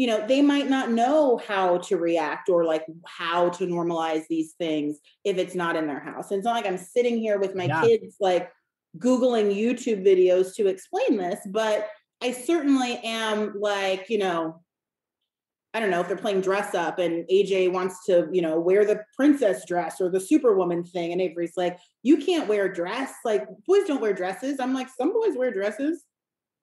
[0.00, 4.52] you know they might not know how to react or like how to normalize these
[4.52, 7.54] things if it's not in their house and it's not like i'm sitting here with
[7.54, 7.82] my yeah.
[7.82, 8.50] kids like
[8.96, 11.86] googling youtube videos to explain this but
[12.22, 14.62] i certainly am like you know
[15.74, 18.86] i don't know if they're playing dress up and aj wants to you know wear
[18.86, 23.12] the princess dress or the superwoman thing and avery's like you can't wear a dress
[23.26, 26.06] like boys don't wear dresses i'm like some boys wear dresses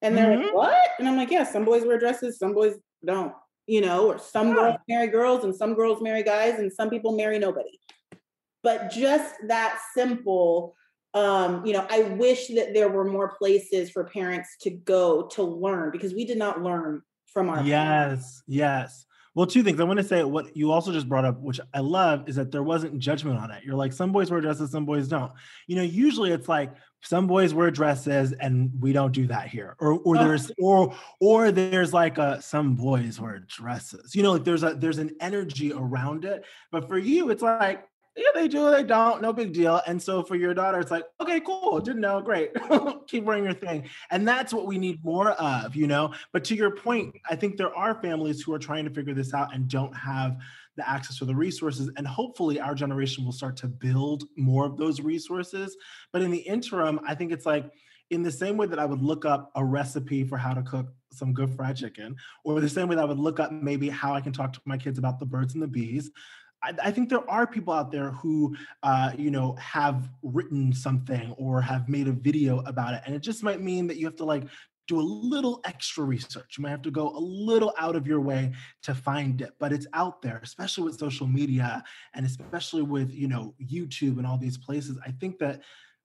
[0.01, 0.45] and they're mm-hmm.
[0.45, 0.89] like, what?
[0.99, 2.75] And I'm like, yeah, some boys wear dresses, some boys
[3.07, 3.33] don't,
[3.65, 4.53] you know, or some yeah.
[4.53, 7.79] girls marry girls and some girls marry guys and some people marry nobody.
[8.61, 10.75] But just that simple,
[11.15, 15.41] um, you know, I wish that there were more places for parents to go to
[15.41, 18.43] learn because we did not learn from our Yes, parents.
[18.47, 19.05] yes.
[19.37, 19.79] Well, two things.
[19.79, 22.51] I want to say what you also just brought up, which I love, is that
[22.51, 23.63] there wasn't judgment on it.
[23.63, 25.31] You're like, some boys wear dresses, some boys don't.
[25.67, 26.73] You know, usually it's like
[27.03, 29.75] some boys wear dresses and we don't do that here.
[29.79, 30.23] Or or oh.
[30.23, 34.15] there's or or there's like a some boys wear dresses.
[34.15, 36.43] You know, like there's a there's an energy around it.
[36.71, 37.85] But for you, it's like
[38.17, 39.79] yeah, they do, they don't, no big deal.
[39.85, 42.51] And so for your daughter, it's like, okay, cool, didn't know, great,
[43.07, 43.87] keep wearing your thing.
[44.09, 46.13] And that's what we need more of, you know.
[46.33, 49.33] But to your point, I think there are families who are trying to figure this
[49.33, 50.37] out and don't have
[50.77, 51.91] the access to the resources.
[51.95, 55.77] And hopefully, our generation will start to build more of those resources.
[56.11, 57.71] But in the interim, I think it's like,
[58.09, 60.87] in the same way that I would look up a recipe for how to cook
[61.11, 64.13] some good fried chicken, or the same way that I would look up maybe how
[64.13, 66.09] I can talk to my kids about the birds and the bees,
[66.63, 71.31] I, I think there are people out there who, uh, you know, have written something
[71.37, 74.15] or have made a video about it, and it just might mean that you have
[74.17, 74.43] to like
[74.87, 76.57] do a little extra research.
[76.57, 79.73] You might have to go a little out of your way to find it, but
[79.73, 84.37] it's out there, especially with social media and especially with, you know, YouTube and all
[84.37, 84.97] these places.
[85.05, 85.61] I think that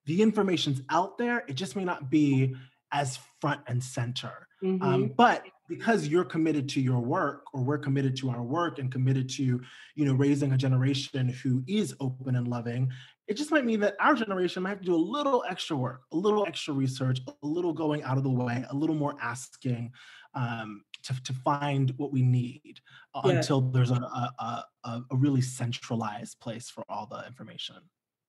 [0.07, 1.45] the information's out there.
[1.47, 2.57] It just may not be
[2.91, 4.49] as front and center.
[4.63, 4.83] Um, mm-hmm.
[4.83, 8.93] Um, but because you're committed to your work or we're committed to our work and
[8.93, 9.61] committed to
[9.95, 12.91] you know raising a generation who is open and loving
[13.29, 16.03] it just might mean that our generation might have to do a little extra work
[16.13, 19.91] a little extra research a little going out of the way a little more asking
[20.35, 22.81] um, to, to find what we need
[23.15, 23.33] uh, yeah.
[23.33, 27.77] until there's a, a, a, a really centralized place for all the information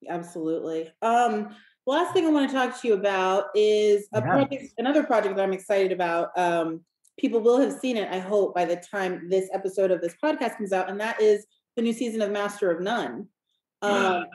[0.10, 1.54] absolutely um,
[1.86, 4.22] last thing I want to talk to you about is a yeah.
[4.22, 6.30] project, another project that I'm excited about.
[6.38, 6.82] Um,
[7.20, 10.58] people will have seen it, I hope, by the time this episode of this podcast
[10.58, 11.46] comes out, and that is
[11.76, 13.28] the new season of Master of None.
[13.84, 14.26] Um,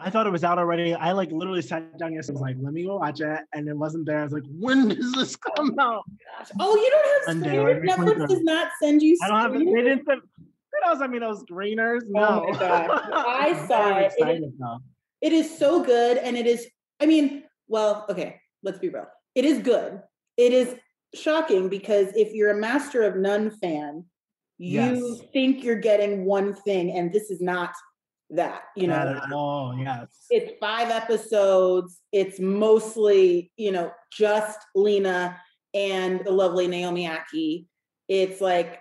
[0.00, 0.94] I thought it was out already.
[0.94, 2.34] I like literally sat down yesterday.
[2.34, 3.40] Was like, let me go watch it.
[3.52, 4.20] And it wasn't there.
[4.20, 6.04] I was like, when does this come out?
[6.60, 7.84] oh, you don't have Monday, screeners?
[7.84, 9.60] Netflix does not send you I don't have it.
[9.62, 9.74] screeners?
[9.74, 10.22] They didn't send?
[11.02, 12.02] I mean, those screeners?
[12.06, 12.44] No.
[12.46, 12.88] Oh my gosh.
[13.12, 14.12] I saw it.
[14.18, 14.52] It is-.
[15.20, 16.18] It is so good.
[16.18, 16.66] And it is,
[17.00, 19.06] I mean, well, okay, let's be real.
[19.34, 20.00] It is good.
[20.36, 20.76] It is
[21.14, 24.04] shocking because if you're a Master of None fan,
[24.58, 25.20] you Yes.
[25.32, 27.72] think you're getting one thing, and this is not
[28.30, 28.96] that, you know.
[29.04, 29.76] Not at all.
[29.78, 30.08] Yes.
[30.30, 32.00] it's five episodes.
[32.12, 35.40] It's mostly, you know, just Lena
[35.74, 37.66] and the lovely Naomi Ackie.
[38.08, 38.80] It's like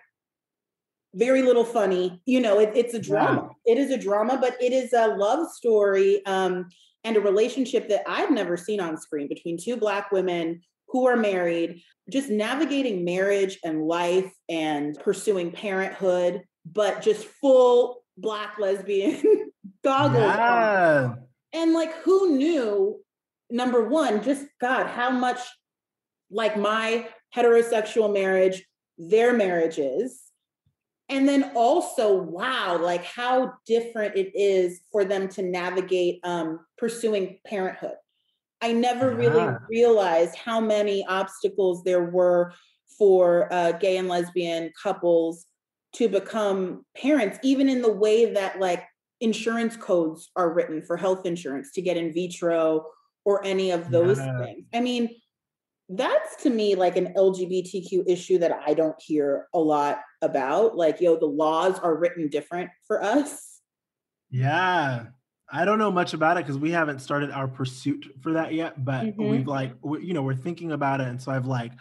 [1.14, 2.22] very little funny.
[2.26, 3.50] You know, it, it's a drama.
[3.66, 6.68] It is a drama, but it is a love story um,
[7.04, 11.18] and a relationship that I've never seen on screen between two Black women who are
[11.18, 19.52] married, just navigating marriage and life and pursuing parenthood, but just full Black lesbian
[19.84, 21.16] goggles Yeah.
[21.54, 23.00] and like who knew
[23.50, 25.40] number one just god how much
[26.32, 28.66] like my heterosexual marriage
[28.98, 30.24] their marriage is.
[31.10, 37.40] And then also wow like how different it is for them to navigate um pursuing
[37.46, 37.96] parenthood
[38.62, 42.54] i never really realized how many obstacles there were
[42.98, 45.46] for uh, gay and lesbian couples
[45.94, 48.84] to become parents even in the way that like
[49.22, 52.86] insurance codes are written for health insurance to get in vitro
[53.26, 54.38] or any of those Yeah.
[54.40, 54.66] things.
[54.74, 55.10] I mean,
[55.90, 60.76] that's to me like an LGBTQ issue that I don't hear a lot about.
[60.76, 63.60] Like, yo, the laws are written different for us.
[64.30, 65.08] Yeah.
[65.50, 68.84] I don't know much about it because we haven't started our pursuit for that yet,
[68.84, 69.30] but Mhm.
[69.30, 71.08] we've like, we, you know, we're thinking about it.
[71.08, 71.72] And so I've like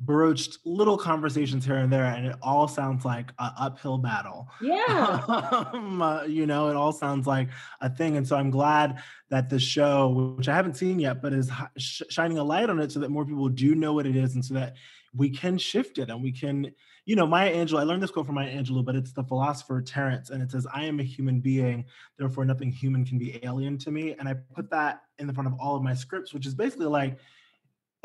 [0.00, 4.48] broached little conversations here and there, and it all sounds like an uphill battle.
[4.60, 4.84] Yeah.
[5.72, 7.48] um, uh, you know, it all sounds like
[7.80, 8.16] a thing.
[8.16, 9.00] And so I'm glad
[9.30, 12.80] that the show, which I haven't seen yet, but is sh- shining a light on
[12.80, 14.74] it so that more people do know what it is and so that
[15.14, 16.72] we can shift it and we can,
[17.06, 19.82] you know, Maya Angelou, I learned this quote from Maya Angelou, but it's the philosopher
[19.82, 21.84] Terence, and it says, I am a human being,
[22.18, 24.14] therefore nothing human can be alien to me.
[24.18, 26.86] And I put that in the front of all of my scripts, which is basically
[26.86, 27.18] like,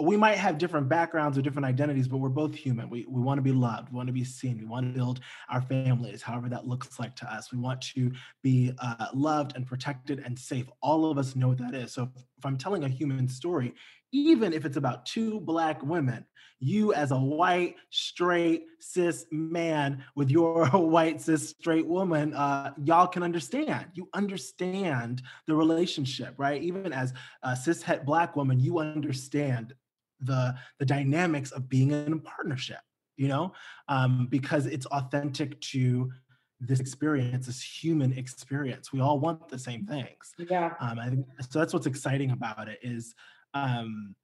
[0.01, 2.89] we might have different backgrounds or different identities, but we're both human.
[2.89, 3.91] We, we want to be loved.
[3.91, 4.57] We want to be seen.
[4.57, 7.51] We want to build our families, however that looks like to us.
[7.51, 10.67] We want to be uh, loved and protected and safe.
[10.81, 11.91] All of us know what that is.
[11.91, 13.73] So if, if I'm telling a human story,
[14.11, 16.25] even if it's about two Black women,
[16.59, 23.07] you as a white, straight, cis man with your white, cis, straight woman, uh, y'all
[23.07, 23.87] can understand.
[23.93, 26.61] You understand the relationship, right?
[26.61, 29.73] Even as a cis het Black woman, you understand
[30.21, 32.79] the the dynamics of being in a partnership
[33.15, 33.53] you know
[33.87, 36.11] um, because it's authentic to
[36.59, 40.73] this experience this human experience we all want the same things Yeah.
[40.79, 43.15] um, I think so that's what's exciting about it is
[43.53, 44.15] um,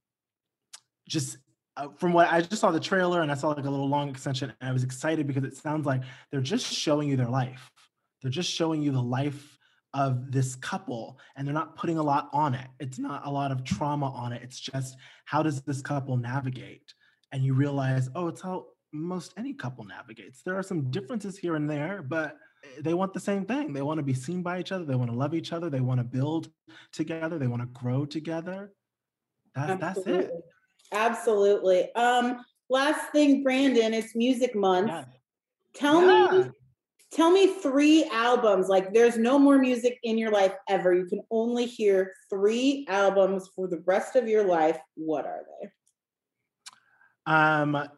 [1.08, 1.38] just
[1.78, 4.10] uh, from what I just saw the trailer and I saw like a little long
[4.10, 7.70] extension and I was excited because it sounds like they're just showing you their life.
[8.22, 9.58] They're just showing you the life
[9.94, 12.68] of this couple and they're not putting a lot on it.
[12.80, 14.42] It's not a lot of trauma on it.
[14.44, 16.94] It's just how does this couple navigate?
[17.32, 20.42] And you realize, oh, it's how most any couple navigates.
[20.42, 22.38] There are some differences here and there, but
[22.80, 23.74] they want the same thing.
[23.74, 24.86] They want to be seen by each other.
[24.86, 25.70] They want to love each other.
[25.70, 26.50] They want to build
[26.92, 27.38] together.
[27.38, 28.72] They want to grow together.
[29.56, 30.08] That's that's it.
[30.08, 30.42] Absolutely.
[30.92, 31.96] Absolutely.
[31.96, 34.90] Um, last thing, Brandon, it's music month.
[34.90, 35.06] Yeah.
[35.74, 36.38] Tell Yeah.
[36.38, 36.52] me,
[37.12, 38.68] tell me three albums.
[38.68, 40.94] Like there's no more music in your life ever.
[40.94, 44.80] You can only hear three albums for the rest of your life.
[44.96, 45.72] What are they?
[47.26, 47.90] Um,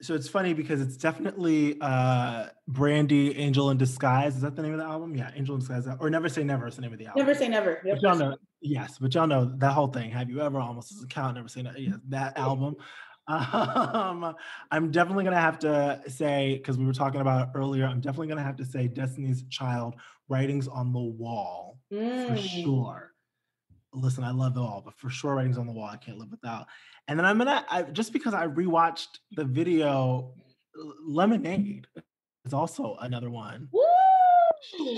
[0.00, 4.36] so it's funny because it's definitely uh Brandy Angel in Disguise.
[4.36, 5.14] Is that the name of the album?
[5.16, 5.86] Yeah, Angel in Disguise.
[6.00, 7.26] Or Never Say Never is the name of the album.
[7.26, 7.80] Never say never.
[7.84, 10.10] But y'all know, yes, but y'all know that whole thing.
[10.10, 11.78] Have you ever almost as a count never seen it?
[11.78, 12.76] Yeah, that album.
[13.30, 14.34] Um,
[14.70, 17.84] I'm definitely gonna have to say because we were talking about it earlier.
[17.84, 19.96] I'm definitely gonna have to say Destiny's Child,
[20.30, 22.62] Writings on the Wall for Mm.
[22.64, 23.12] sure.
[23.92, 26.30] Listen, I love the all, but for sure, Writings on the Wall, I can't live
[26.30, 26.66] without.
[27.08, 30.34] And then I'm gonna I, just because I rewatched the video,
[31.06, 31.86] Lemonade
[32.44, 33.68] is also another one.
[33.72, 33.82] Woo!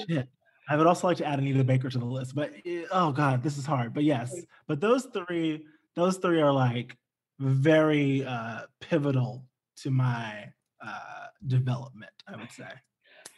[0.08, 0.28] Shit.
[0.68, 3.42] I would also like to add Anita Baker to the list, but eh, oh god,
[3.42, 3.92] this is hard.
[3.92, 4.34] But yes,
[4.68, 5.64] but those three,
[5.96, 6.96] those three are like
[7.38, 9.44] very uh, pivotal
[9.78, 10.52] to my
[10.84, 12.12] uh, development.
[12.28, 12.70] I would say.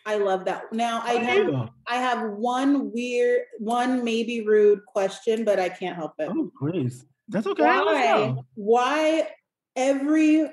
[0.04, 0.72] I love that.
[0.72, 1.70] Now I have.
[1.86, 6.28] I have one weird, one maybe rude question, but I can't help it.
[6.30, 7.04] Oh, please.
[7.28, 7.62] That's okay.
[7.62, 8.34] Why?
[8.54, 9.28] Why
[9.76, 10.50] every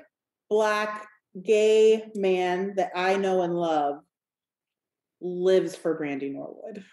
[0.48, 1.06] black
[1.40, 4.00] gay man that I know and love
[5.20, 6.84] lives for Brandy Norwood.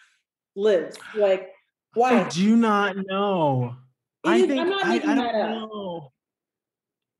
[0.55, 1.49] Lives like
[1.93, 2.25] why?
[2.25, 3.75] I do not know.
[4.23, 5.69] I think I'm not making I that don't up.
[5.69, 6.11] know.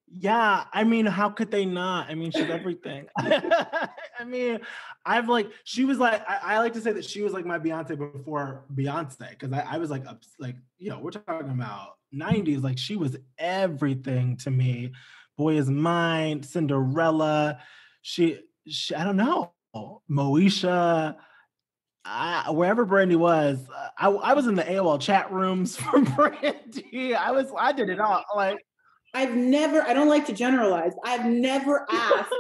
[0.09, 2.09] Yeah, I mean, how could they not?
[2.09, 3.07] I mean, she's everything.
[3.17, 3.89] I
[4.25, 4.59] mean,
[5.05, 7.59] I've like she was like I, I like to say that she was like my
[7.59, 10.05] Beyonce before Beyonce because I, I was like
[10.39, 14.91] like you know we're talking about 90s like she was everything to me.
[15.37, 17.59] Boy is mine, Cinderella.
[18.01, 19.53] She, she I don't know,
[20.09, 21.15] Moesha.
[22.09, 27.13] I, wherever Brandy was, uh, I, I was in the AOL chat rooms for Brandy.
[27.13, 28.57] I was I did it all like
[29.13, 30.93] I've never, I don't like to generalize.
[31.03, 32.33] I've never asked,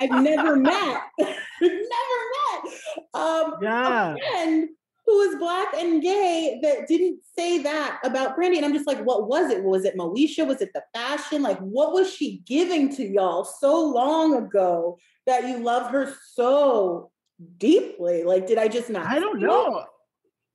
[0.00, 2.72] I've never met, never met
[3.14, 4.14] um, yeah.
[4.14, 4.68] a friend
[5.06, 8.56] who was black and gay that didn't say that about Brandy.
[8.56, 9.62] And I'm just like, what was it?
[9.62, 10.46] Was it Moesha?
[10.46, 11.42] Was it the fashion?
[11.42, 17.10] Like, what was she giving to y'all so long ago that you love her so
[17.56, 18.24] deeply?
[18.24, 19.06] Like, did I just not?
[19.06, 19.48] I don't see it?
[19.48, 19.84] know.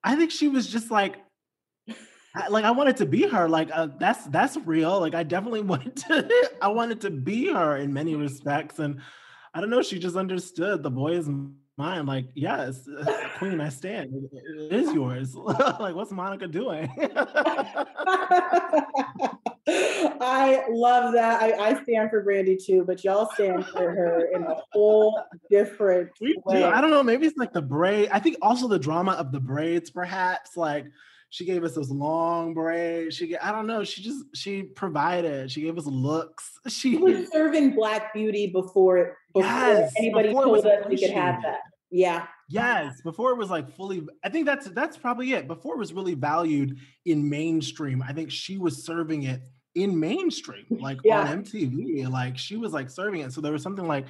[0.03, 1.17] I think she was just like,
[2.35, 3.47] I- like I wanted to be her.
[3.49, 4.99] Like uh, that's that's real.
[4.99, 6.51] Like I definitely wanted to.
[6.61, 9.01] I wanted to be her in many respects, and
[9.53, 9.81] I don't know.
[9.81, 11.29] She just understood the boy is
[11.77, 12.05] mine.
[12.05, 14.11] Like yes, uh, Queen, I stand.
[14.31, 15.35] It- it is yours.
[15.35, 16.89] like what's Monica doing?
[20.23, 21.41] I love that.
[21.41, 26.09] I, I stand for Brandy too, but y'all stand for her in a whole different
[26.19, 26.65] we do.
[26.65, 27.03] I don't know.
[27.03, 28.09] Maybe it's like the braid.
[28.11, 30.57] I think also the drama of the braids, perhaps.
[30.57, 30.85] Like
[31.31, 33.15] she gave us those long braids.
[33.15, 33.85] She, I don't know.
[33.85, 35.49] She just she provided.
[35.49, 36.59] She gave us looks.
[36.67, 41.41] She was serving Black Beauty before before Yes, anybody before told us we could have
[41.41, 41.61] that.
[41.89, 42.27] Yeah.
[42.49, 44.05] Yes, before it was like fully.
[44.25, 45.47] I think that's that's probably it.
[45.47, 48.03] Before it was really valued in mainstream.
[48.03, 49.41] I think she was serving it
[49.73, 51.21] in mainstream, like Yeah.
[51.21, 52.09] on MTV.
[52.11, 53.31] Like she was like serving it.
[53.31, 54.05] So there was something like,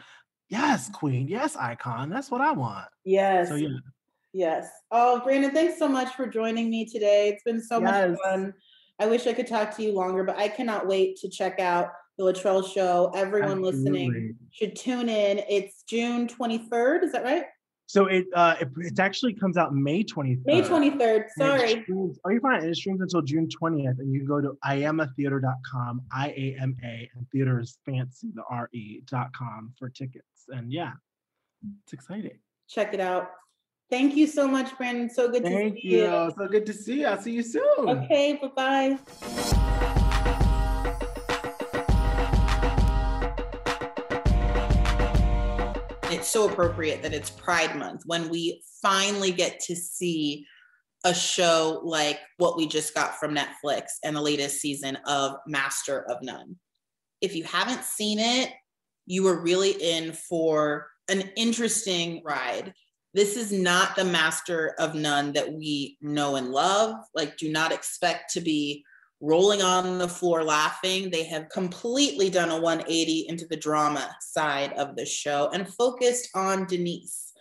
[0.49, 2.09] yes, queen, yes, icon.
[2.09, 2.88] That's what I want.
[3.05, 3.49] Yes.
[3.49, 3.78] So yeah,
[4.34, 4.69] Yes.
[4.91, 7.29] Oh, Brandon, thanks so much for joining me today.
[7.29, 8.11] It's been so Yes.
[8.11, 8.53] much fun.
[8.99, 11.89] I wish I could talk to you longer, but I cannot wait to check out
[12.17, 13.11] the Latrell show.
[13.15, 15.39] Everyone listening should tune in.
[15.49, 17.03] It's June 23rd.
[17.03, 17.45] Is that right?
[17.88, 20.45] So it uh it, it actually comes out May 23rd.
[20.45, 21.25] May 23rd.
[21.38, 21.82] Sorry.
[21.82, 22.63] streams- oh, you're fine.
[22.63, 23.99] It streams until June 20th.
[23.99, 28.43] And you can go to iamatheatre.com, I A M A, and theater is fancy, the
[28.49, 30.45] R E dot com for tickets.
[30.47, 30.93] And yeah,
[31.84, 32.39] it's exciting.
[32.69, 33.32] Check it out.
[33.91, 35.09] Thank you so much, Brandon.
[35.09, 35.59] So good to see you.
[35.59, 36.33] Thank you.
[36.37, 37.07] So good to see you.
[37.07, 37.63] I'll see you soon.
[37.77, 38.97] Okay, bye bye.
[46.09, 50.45] It's so appropriate that it's Pride Month when we finally get to see
[51.03, 56.09] a show like what we just got from Netflix and the latest season of Master
[56.09, 56.55] of None.
[57.19, 58.51] If you haven't seen it,
[59.05, 62.73] you are really in for an interesting ride.
[63.14, 66.95] This is not the Master of None that we know and love.
[67.14, 68.86] Like, do not expect to be
[69.20, 71.09] rolling on the floor laughing.
[71.09, 76.30] They have completely done a 180 into the drama side of the show and focused
[76.36, 77.34] on Denise.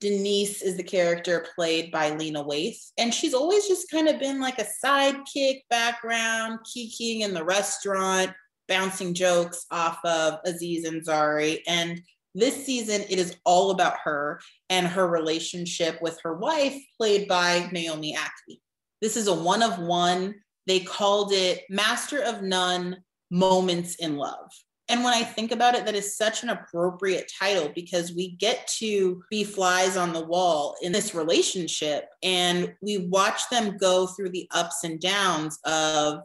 [0.00, 4.40] Denise is the character played by Lena Waithe, and she's always just kind of been
[4.40, 8.30] like a sidekick background, kikiing in the restaurant,
[8.68, 11.60] bouncing jokes off of Aziz Ansari.
[11.66, 12.00] And
[12.36, 17.68] this season, it is all about her and her relationship with her wife, played by
[17.72, 18.60] Naomi Ackie.
[19.00, 20.34] This is a one of one.
[20.66, 22.98] They called it Master of None
[23.30, 24.50] Moments in Love.
[24.88, 28.68] And when I think about it, that is such an appropriate title because we get
[28.78, 34.30] to be flies on the wall in this relationship and we watch them go through
[34.30, 36.20] the ups and downs of,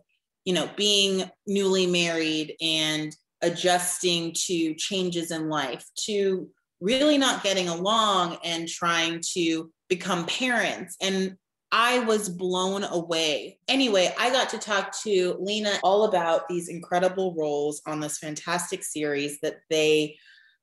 [0.46, 7.70] you know, being newly married and adjusting to changes in life, to really not getting
[7.70, 10.98] along and trying to become parents.
[11.02, 11.38] And
[11.72, 13.60] I was blown away.
[13.68, 18.84] Anyway, I got to talk to Lena all about these incredible roles on this fantastic
[18.84, 20.18] series that they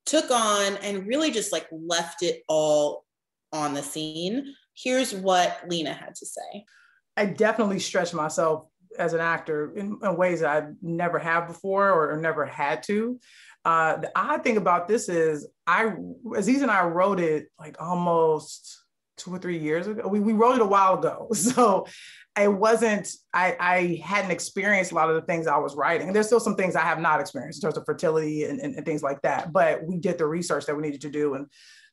[0.05, 3.05] took on and really just like left it all
[3.53, 4.55] on the scene.
[4.75, 6.65] Here's what Lena had to say.
[7.17, 8.67] I definitely stretched myself
[8.99, 12.83] as an actor in, in ways that I never have before or, or never had
[12.85, 13.19] to.
[13.65, 15.93] Uh, the odd thing about this is I
[16.35, 18.85] Aziz and I wrote it like almost
[19.19, 20.07] two or three years ago.
[20.09, 21.29] We, we wrote it a while ago.
[21.35, 21.87] So
[22.41, 26.07] it wasn't I, I hadn't experienced a lot of the things I was writing.
[26.07, 28.77] And there's still some things I have not experienced in terms of fertility and, and,
[28.77, 29.53] and things like that.
[29.53, 31.47] But we did the research that we needed to do and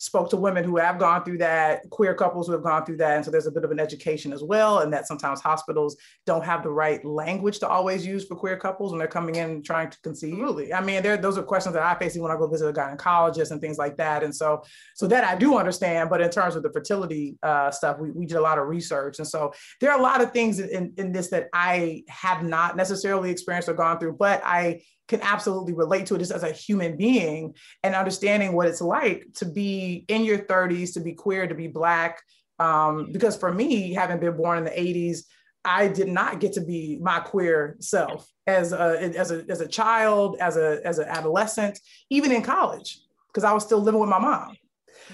[0.05, 3.15] spoke to women who have gone through that, queer couples who have gone through that.
[3.15, 4.79] And so there's a bit of an education as well.
[4.79, 5.97] And that sometimes hospitals
[6.27, 9.63] don't have the right language to always use for queer couples when they're coming in
[9.63, 10.37] trying to conceive.
[10.37, 10.71] Really.
[10.71, 13.49] I mean, there, those are questions that I face when I go visit a gynecologist
[13.49, 14.21] and things like that.
[14.23, 14.61] And so,
[14.93, 18.27] so that I do understand, but in terms of the fertility uh, stuff, we, we
[18.27, 19.17] did a lot of research.
[19.17, 22.77] And so there are a lot of things in, in this that I have not
[22.77, 26.51] necessarily experienced or gone through, but I can absolutely relate to it just as a
[26.51, 27.53] human being
[27.83, 31.67] and understanding what it's like to be in your 30s, to be queer, to be
[31.67, 32.21] Black.
[32.57, 35.25] Um, because for me, having been born in the 80s,
[35.63, 39.67] I did not get to be my queer self as a, as a, as a
[39.67, 41.79] child, as a, as an adolescent,
[42.09, 44.55] even in college, because I was still living with my mom.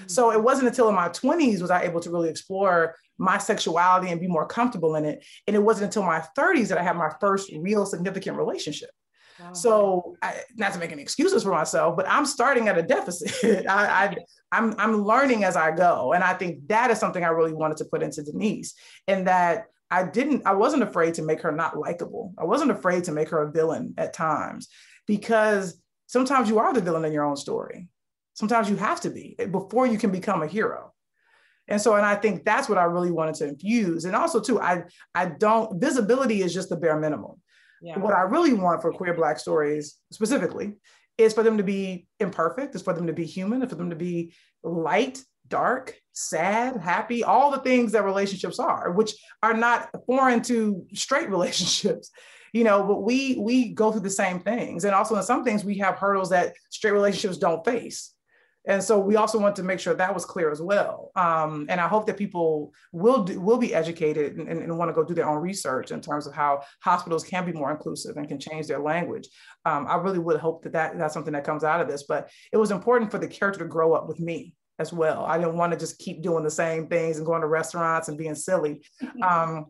[0.06, 4.10] So it wasn't until in my 20s was I able to really explore my sexuality
[4.10, 5.24] and be more comfortable in it.
[5.46, 8.90] And it wasn't until my 30s that I had my first real significant relationship.
[9.52, 10.16] So, oh.
[10.22, 13.66] I, not to make any excuses for myself, but I'm starting at a deficit.
[13.68, 14.16] I, I,
[14.52, 17.78] I'm I'm learning as I go, and I think that is something I really wanted
[17.78, 18.74] to put into Denise,
[19.06, 22.32] in that I didn't, I wasn't afraid to make her not likable.
[22.38, 24.68] I wasn't afraid to make her a villain at times,
[25.06, 27.88] because sometimes you are the villain in your own story.
[28.32, 30.94] Sometimes you have to be eh, before you can become a hero.
[31.68, 34.06] And so, and I think that's what I really wanted to infuse.
[34.06, 37.41] And also, too, I I don't visibility is just the bare minimum.
[37.82, 37.98] Yeah.
[37.98, 40.74] What I really want for queer Black stories specifically
[41.18, 43.90] is for them to be imperfect, is for them to be human, is for them
[43.90, 49.90] to be light, dark, sad, happy, all the things that relationships are, which are not
[50.06, 52.10] foreign to straight relationships.
[52.52, 54.84] You know, but we we go through the same things.
[54.84, 58.11] And also in some things we have hurdles that straight relationships don't face.
[58.66, 61.10] And so we also want to make sure that was clear as well.
[61.16, 64.94] Um, and I hope that people will do, will be educated and, and, want to
[64.94, 68.28] go do their own research in terms of how hospitals can be more inclusive and
[68.28, 69.28] can change their language.
[69.64, 72.04] Um, I really would hope that, that that's something that comes out of this.
[72.04, 75.24] But it was important for the character to grow up with me as well.
[75.24, 78.18] I didn't want to just keep doing the same things and going to restaurants and
[78.18, 78.82] being silly.
[79.22, 79.66] Um,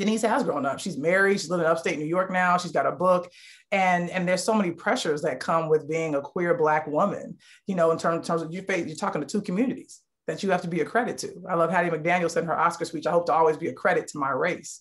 [0.00, 0.80] Denise has grown up.
[0.80, 1.38] She's married.
[1.38, 2.56] She's living in upstate New York now.
[2.56, 3.30] She's got a book,
[3.70, 7.36] and and there's so many pressures that come with being a queer Black woman.
[7.66, 10.50] You know, in terms, terms of you face, you're talking to two communities that you
[10.52, 11.44] have to be a credit to.
[11.46, 13.74] I love Hattie McDaniel said in her Oscar speech, "I hope to always be a
[13.74, 14.80] credit to my race."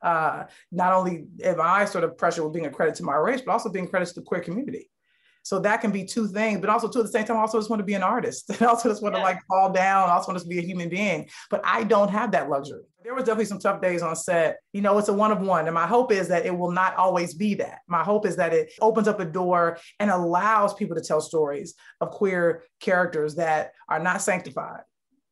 [0.00, 3.42] Uh, not only am I sort of pressured with being a credit to my race,
[3.42, 4.90] but also being credit to the queer community.
[5.44, 7.58] So that can be two things, but also too at the same time, I also
[7.58, 8.50] just want to be an artist.
[8.62, 9.20] I also just want yeah.
[9.20, 10.08] to like fall down.
[10.08, 11.28] I also want to be a human being.
[11.50, 12.80] But I don't have that luxury.
[13.04, 14.56] There was definitely some tough days on set.
[14.72, 15.66] You know, it's a one of one.
[15.66, 17.80] And my hope is that it will not always be that.
[17.86, 21.74] My hope is that it opens up a door and allows people to tell stories
[22.00, 24.80] of queer characters that are not sanctified,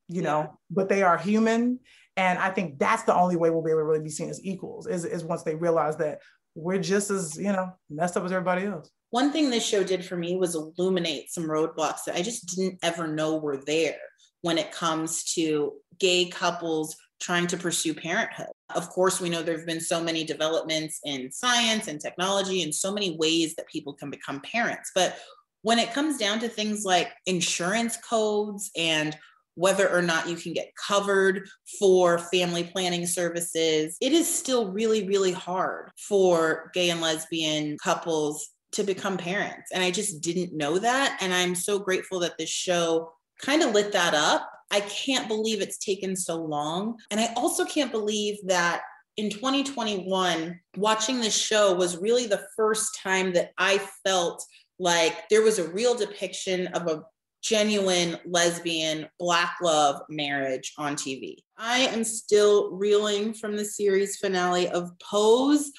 [0.09, 1.81] you know, but they are human.
[2.19, 4.45] And I think that's the only way we'll be able to really be seen as
[4.45, 6.19] equals is, is once they realize that
[6.55, 10.03] we're just as, you know, messed up as everybody else one thing this show did
[10.03, 13.99] for me was illuminate some roadblocks that I just didn't ever know were there
[14.41, 18.49] when it comes to gay couples trying to pursue parenthood.
[18.75, 22.75] Of course, we know there have been so many developments in science and technology and
[22.75, 24.91] so many ways that people can become parents.
[24.95, 25.19] But
[25.61, 29.15] when it comes down to things like insurance codes and
[29.55, 31.49] whether or not you can get covered
[31.79, 38.51] for family planning services, it is still really, really hard for gay and lesbian couples
[38.73, 39.71] to become parents.
[39.73, 41.19] And I just didn't know that.
[41.21, 44.49] And I'm so grateful that this show kind of lit that up.
[44.71, 46.99] I can't believe it's taken so long.
[47.11, 48.83] And I also can't believe that
[49.19, 54.43] in 2021, watching this show was really the first time that I felt
[54.79, 57.03] like there was a real depiction of a
[57.43, 61.37] genuine lesbian black love marriage on TV.
[61.59, 65.71] I am still reeling from the series finale of Pose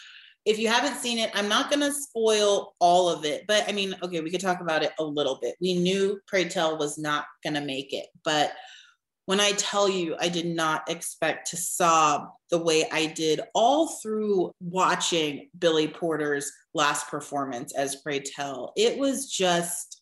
[0.45, 3.71] if you haven't seen it, I'm not going to spoil all of it, but I
[3.71, 5.55] mean, okay, we could talk about it a little bit.
[5.61, 8.51] We knew Pray Tell was not going to make it, but
[9.25, 13.87] when I tell you I did not expect to sob the way I did all
[13.87, 20.01] through watching Billy Porter's last performance as Pray Tell, it was just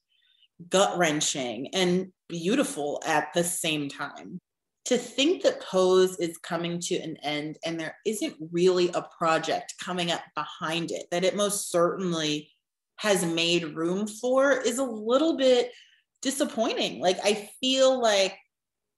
[0.69, 4.39] gut wrenching and beautiful at the same time.
[4.85, 9.75] To think that pose is coming to an end and there isn't really a project
[9.83, 12.51] coming up behind it that it most certainly
[12.97, 15.71] has made room for is a little bit
[16.21, 16.99] disappointing.
[16.99, 18.37] Like i feel like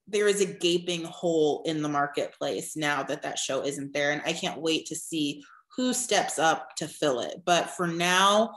[0.08, 4.22] there is a gaping hole in the marketplace now that that show isn't there and
[4.26, 5.42] i can't wait to see
[5.76, 7.42] who steps up to fill it.
[7.46, 8.56] But for now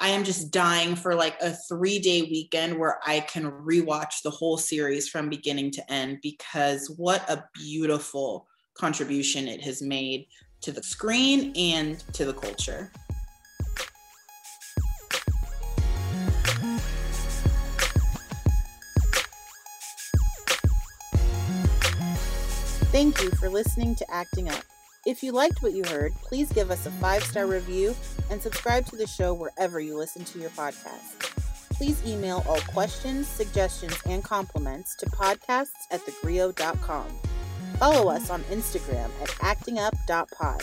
[0.00, 4.30] I am just dying for like a three day weekend where I can rewatch the
[4.30, 10.26] whole series from beginning to end because what a beautiful contribution it has made
[10.62, 12.90] to the screen and to the culture.
[22.94, 24.62] Thank you for listening to Acting Up.
[25.06, 27.94] If you liked what you heard, please give us a five star review
[28.30, 31.20] and subscribe to the show wherever you listen to your podcast.
[31.74, 37.06] Please email all questions, suggestions, and compliments to podcasts at thegrio.com.
[37.78, 40.62] Follow us on Instagram at actingup.pod.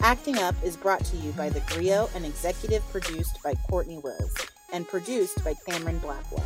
[0.00, 4.34] Acting Up is brought to you by The Grio and executive produced by Cortney Wills
[4.72, 6.44] and produced by Cameron Blackwell.